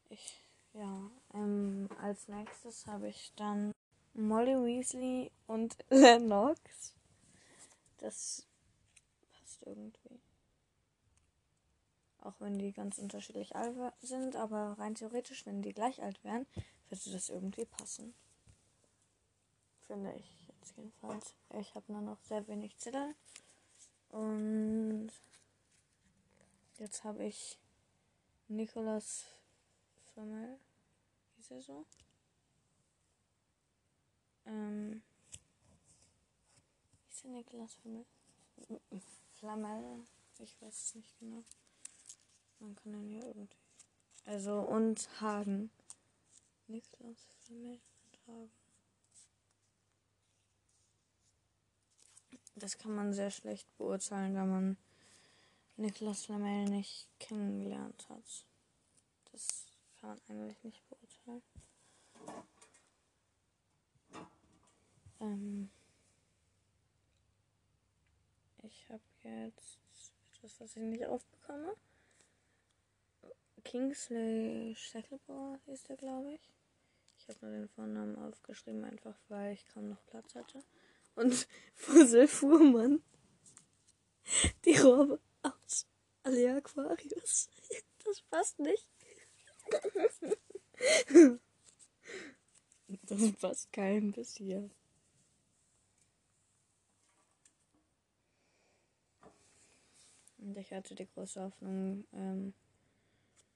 Ich, 0.09 0.43
ja, 0.73 1.09
ähm, 1.33 1.89
als 2.01 2.27
nächstes 2.27 2.85
habe 2.87 3.09
ich 3.09 3.33
dann 3.35 3.73
Molly 4.19 4.55
Weasley 4.55 5.31
und 5.47 5.77
Lennox. 5.89 6.93
Das 7.97 8.47
passt 9.31 9.63
irgendwie. 9.65 10.19
Auch 12.21 12.35
wenn 12.39 12.57
die 12.57 12.73
ganz 12.73 12.97
unterschiedlich 12.97 13.55
alt 13.55 13.75
sind, 14.01 14.35
aber 14.35 14.77
rein 14.77 14.95
theoretisch, 14.95 15.45
wenn 15.45 15.61
die 15.61 15.73
gleich 15.73 16.01
alt 16.01 16.23
wären, 16.23 16.45
würde 16.89 17.11
das 17.11 17.29
irgendwie 17.29 17.65
passen. 17.65 18.13
Finde 19.87 20.13
ich 20.15 20.47
jetzt 20.47 20.75
jedenfalls. 20.77 21.33
Ich 21.59 21.73
habe 21.75 21.91
nur 21.91 22.01
noch 22.01 22.21
sehr 22.23 22.47
wenig 22.47 22.77
Zettel. 22.77 23.15
Und 24.09 25.11
Jetzt 26.79 27.03
habe 27.03 27.25
ich 27.25 27.59
Nicolas 28.47 29.25
Flamel. 30.13 30.57
Ist 31.37 31.51
er 31.51 31.61
so? 31.61 31.85
Ähm. 34.49 35.01
Ist 37.09 37.25
Nicolas 37.25 37.75
Flamel? 37.75 38.05
Flamel? 39.35 40.07
Ich 40.39 40.59
weiß 40.61 40.73
es 40.73 40.95
nicht 40.95 41.19
genau. 41.19 41.43
Man 42.59 42.75
kann 42.75 42.93
ihn 42.93 43.11
ja 43.11 43.25
irgendwie. 43.25 43.57
Also, 44.25 44.59
und 44.61 45.07
Hagen. 45.21 45.69
Niklas 46.67 47.27
Flamel 47.45 47.79
und 48.05 48.27
Hagen. 48.27 48.51
Das 52.55 52.77
kann 52.77 52.93
man 52.93 53.13
sehr 53.13 53.31
schlecht 53.31 53.67
beurteilen, 53.77 54.33
da 54.33 54.45
man 54.45 54.77
Niklas 55.77 56.25
Flamel 56.25 56.65
nicht 56.65 57.07
kennengelernt 57.19 58.09
hat. 58.09 58.45
Das 59.31 59.67
kann 59.99 60.09
man 60.09 60.19
eigentlich 60.27 60.63
nicht 60.63 60.83
beurteilen. 60.89 61.43
Ähm 65.19 65.69
ich 68.63 68.89
habe 68.89 69.01
jetzt 69.23 69.79
etwas, 70.35 70.59
was 70.59 70.75
ich 70.75 70.83
nicht 70.83 71.05
aufbekomme. 71.05 71.75
Kingsley 73.63 74.75
Shacklebohr 74.75 75.59
hieß 75.65 75.83
der, 75.83 75.97
glaube 75.97 76.33
ich. 76.33 76.41
Ich 77.17 77.27
habe 77.27 77.45
nur 77.45 77.51
den 77.51 77.67
Vornamen 77.69 78.15
aufgeschrieben, 78.17 78.83
einfach 78.85 79.15
weil 79.27 79.53
ich 79.53 79.67
kaum 79.67 79.89
noch 79.89 80.05
Platz 80.07 80.35
hatte. 80.35 80.63
Und 81.15 81.47
Fussel 81.75 82.27
Fuhrmann. 82.27 83.03
Die 84.65 84.77
Robe 84.77 85.19
aus 85.41 85.85
Alea 86.23 86.57
Aquarius. 86.57 87.49
Das 88.05 88.21
passt 88.21 88.59
nicht. 88.59 88.87
Das 93.03 93.31
passt 93.33 93.71
kein 93.71 94.11
bisschen. 94.11 94.71
Und 100.41 100.57
ich 100.57 100.71
hatte 100.71 100.95
die 100.95 101.07
große 101.07 101.41
Hoffnung, 101.41 102.05
ähm, 102.13 102.53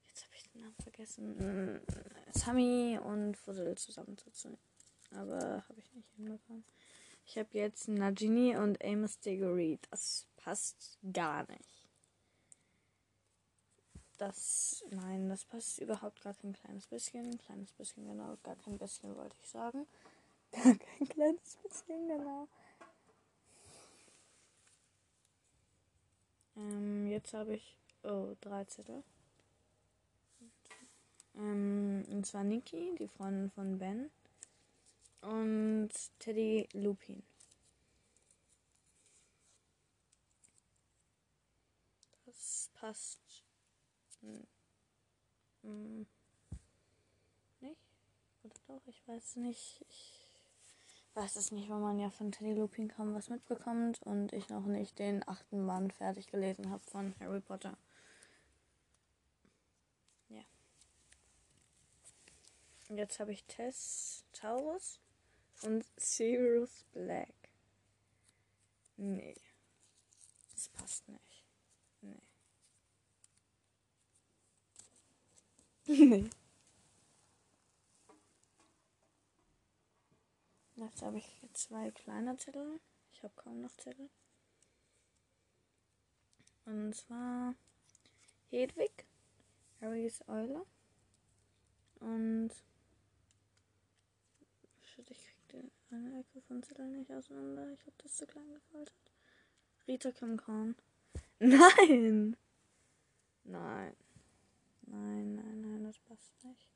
jetzt 0.08 0.26
habe 0.26 0.36
ich 0.36 0.44
den 0.52 0.62
Namen 0.62 0.76
vergessen, 0.82 1.40
äh, 1.40 2.38
Sammy 2.38 3.00
und 3.02 3.38
Fussel 3.38 3.76
zusammenzuziehen. 3.78 4.58
Aber 5.12 5.64
habe 5.68 5.80
ich 5.80 5.94
nicht 5.94 6.10
hinbekommen. 6.16 6.66
Ich 7.26 7.38
habe 7.38 7.50
jetzt 7.54 7.88
Nagini 7.88 8.58
und 8.58 8.84
Amos 8.84 9.20
Diggory. 9.20 9.80
Das 9.90 10.28
passt 10.36 10.98
gar 11.14 11.48
nicht. 11.50 11.88
Das, 14.18 14.84
nein, 14.92 15.30
das 15.30 15.46
passt 15.46 15.80
überhaupt 15.80 16.22
gar 16.22 16.34
kein 16.34 16.54
kleines 16.54 16.88
bisschen. 16.88 17.26
Ein 17.26 17.38
kleines 17.38 17.72
bisschen, 17.72 18.06
genau. 18.06 18.38
Gar 18.44 18.56
kein 18.58 18.78
bisschen 18.78 19.16
wollte 19.16 19.36
ich 19.42 19.50
sagen. 19.50 19.88
Gar 20.52 20.76
kein 20.76 21.10
kleines 21.10 21.58
bisschen, 21.64 22.08
genau. 22.08 22.48
Ähm, 26.56 27.08
jetzt 27.08 27.34
habe 27.34 27.56
ich, 27.56 27.78
oh, 28.04 28.36
drei 28.42 28.64
Zettel. 28.66 29.04
Ähm, 31.36 32.06
und 32.10 32.26
zwar 32.26 32.44
Niki, 32.44 32.96
die 33.00 33.08
Freundin 33.08 33.50
von 33.52 33.78
Ben. 33.80 34.12
Und 35.22 35.90
Teddy 36.20 36.68
Lupin. 36.74 37.24
Das 42.26 42.70
passt. 42.74 43.44
Hm. 44.22 44.46
Hm. 45.64 46.06
Nicht? 47.62 47.78
Oder 48.44 48.54
doch? 48.68 48.82
Ich 48.88 49.08
weiß 49.08 49.38
nicht. 49.38 49.86
Ich 49.88 50.23
weiß 51.16 51.36
es 51.36 51.52
nicht, 51.52 51.70
weil 51.70 51.80
man 51.80 52.00
ja 52.00 52.10
von 52.10 52.32
Teddy 52.32 52.54
Lupin 52.54 52.88
kaum 52.88 53.14
was 53.14 53.30
mitbekommt 53.30 54.02
und 54.04 54.34
ich 54.34 54.50
noch 54.50 54.66
nicht 54.66 54.98
den 55.00 55.28
achten 55.28 55.66
Band 55.68 55.94
fertig 55.94 56.28
gelesen 56.28 56.70
habe 56.70 56.84
von 56.84 57.14
Harry 57.20 57.40
Potter. 57.40 57.78
Ja. 60.30 60.44
Jetzt 62.90 63.20
habe 63.20 63.32
ich 63.32 63.44
Tess 63.46 64.26
Taurus 64.34 65.00
und 65.62 65.86
Sirius 65.98 66.86
Black. 66.94 67.34
Nee. 68.98 69.36
Das 70.54 70.70
passt 70.70 71.08
nicht. 71.10 71.44
Nee. 72.02 72.22
nee. 76.06 76.30
Jetzt 80.76 81.02
habe 81.02 81.18
ich 81.18 81.42
zwei 81.54 81.92
kleine 81.92 82.36
Zettel. 82.38 82.80
Ich 83.12 83.24
habe 83.24 83.34
kaum 83.36 83.62
noch 83.62 83.76
Zettel. 83.78 84.10
Und 86.66 86.96
zwar 86.96 87.56
Hedwig, 88.50 89.06
Harrys 89.82 90.28
Eule. 90.28 90.66
Und 92.00 92.52
shit, 94.82 95.10
ich 95.12 95.36
krieg 95.48 95.72
eine 95.92 96.20
Ecke 96.20 96.42
von 96.42 96.64
Zetteln 96.64 96.94
nicht 96.94 97.12
auseinander. 97.12 97.72
Ich 97.74 97.82
habe 97.82 97.96
das 98.00 98.16
zu 98.16 98.26
klein 98.26 98.54
gefaltet. 98.54 99.12
Rita 99.88 100.12
Kim 100.12 100.38
Korn. 100.38 100.76
Nein! 101.40 102.36
Nein. 103.44 103.96
Nein, 104.86 105.36
nein, 105.36 105.62
nein, 105.62 105.84
das 105.84 106.00
passt 106.00 106.44
nicht. 106.44 106.70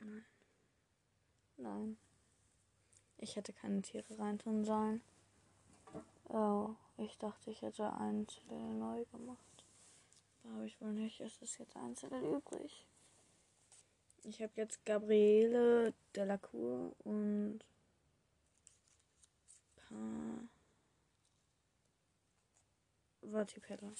Nein. 0.00 0.24
Nein. 1.56 1.96
Ich 3.18 3.36
hätte 3.36 3.52
keine 3.52 3.82
Tiere 3.82 4.18
reintun 4.18 4.64
sollen. 4.64 5.00
Oh, 6.28 6.74
ich 6.98 7.16
dachte, 7.18 7.50
ich 7.50 7.62
hätte 7.62 7.92
einen 7.94 8.28
Zettel 8.28 8.58
neu 8.74 9.04
gemacht. 9.06 9.64
Da 10.42 10.50
habe 10.50 10.66
ich 10.66 10.80
wohl 10.80 10.92
nicht. 10.92 11.20
Es 11.20 11.40
ist 11.40 11.58
jetzt 11.58 11.76
ein 11.76 11.96
Zettel 11.96 12.22
übrig. 12.22 12.86
Ich 14.24 14.42
habe 14.42 14.52
jetzt 14.56 14.84
Gabriele 14.84 15.94
Delacour 16.14 16.92
und 17.04 17.60
pa 19.76 19.94
Vati 23.22 23.60
Petal. 23.60 23.92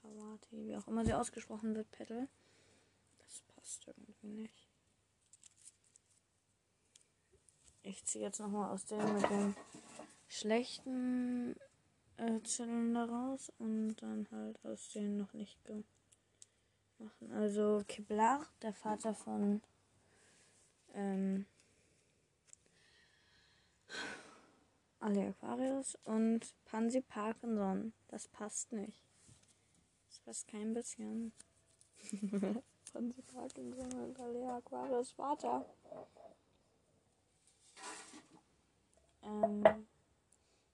Pawati, 0.00 0.66
wie 0.66 0.76
auch 0.76 0.88
immer 0.88 1.04
sie 1.04 1.14
ausgesprochen 1.14 1.74
wird, 1.74 1.90
Petal. 1.90 2.28
Das 3.18 3.42
passt 3.54 3.86
irgendwie 3.86 4.28
nicht. 4.28 4.69
Ich 7.82 8.04
ziehe 8.04 8.24
jetzt 8.24 8.40
nochmal 8.40 8.70
aus 8.70 8.84
dem 8.86 9.14
mit 9.14 9.30
dem 9.30 9.54
schlechten 10.28 11.56
äh, 12.18 12.40
Zylinder 12.42 13.08
raus 13.08 13.52
und 13.58 13.96
dann 13.96 14.26
halt 14.30 14.64
aus 14.64 14.90
den 14.90 15.16
noch 15.16 15.32
nicht 15.32 15.58
machen. 16.98 17.32
Also 17.32 17.82
Kiblar, 17.88 18.46
der 18.62 18.74
Vater 18.74 19.14
von 19.14 19.62
ähm, 20.94 21.46
Ali 25.00 25.26
Aquarius 25.26 25.96
und 26.04 26.52
Pansy 26.66 27.00
Parkinson. 27.00 27.94
Das 28.08 28.28
passt 28.28 28.72
nicht. 28.72 29.02
Das 30.08 30.18
passt 30.20 30.48
kein 30.48 30.74
bisschen. 30.74 31.32
Pansy 32.92 33.22
Parkinson 33.22 33.92
und 33.92 34.20
Ali 34.20 34.44
Aquarius 34.44 35.12
Vater. 35.12 35.64
Ähm, 39.22 39.86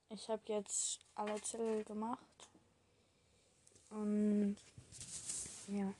ich 0.08 0.28
habe 0.28 0.42
jetzt 0.46 1.00
alle 1.14 1.40
Zettel 1.42 1.84
gemacht. 1.84 2.48
Und 3.90 4.56
ja. 5.68 5.92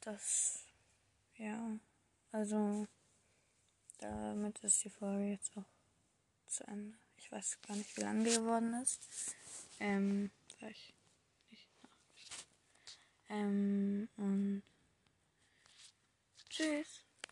Das. 0.00 0.64
Ja. 1.36 1.78
Also. 2.32 2.86
Damit 3.98 4.58
ist 4.60 4.82
die 4.84 4.90
Folge 4.90 5.32
jetzt 5.32 5.54
auch 5.58 5.64
zu 6.46 6.66
Ende. 6.66 6.96
Ich 7.18 7.30
weiß 7.30 7.58
gar 7.66 7.76
nicht, 7.76 7.94
wie 7.96 8.00
lange 8.00 8.24
die 8.24 8.34
geworden 8.34 8.72
ist. 8.82 9.02
Ähm, 9.78 10.30
weil 10.60 10.70
ich 10.70 10.94
nicht 11.50 11.68
nachgeschaut. 11.82 12.46
Ähm, 13.28 14.08
und. 14.16 14.62
Tschüss. 16.48 17.04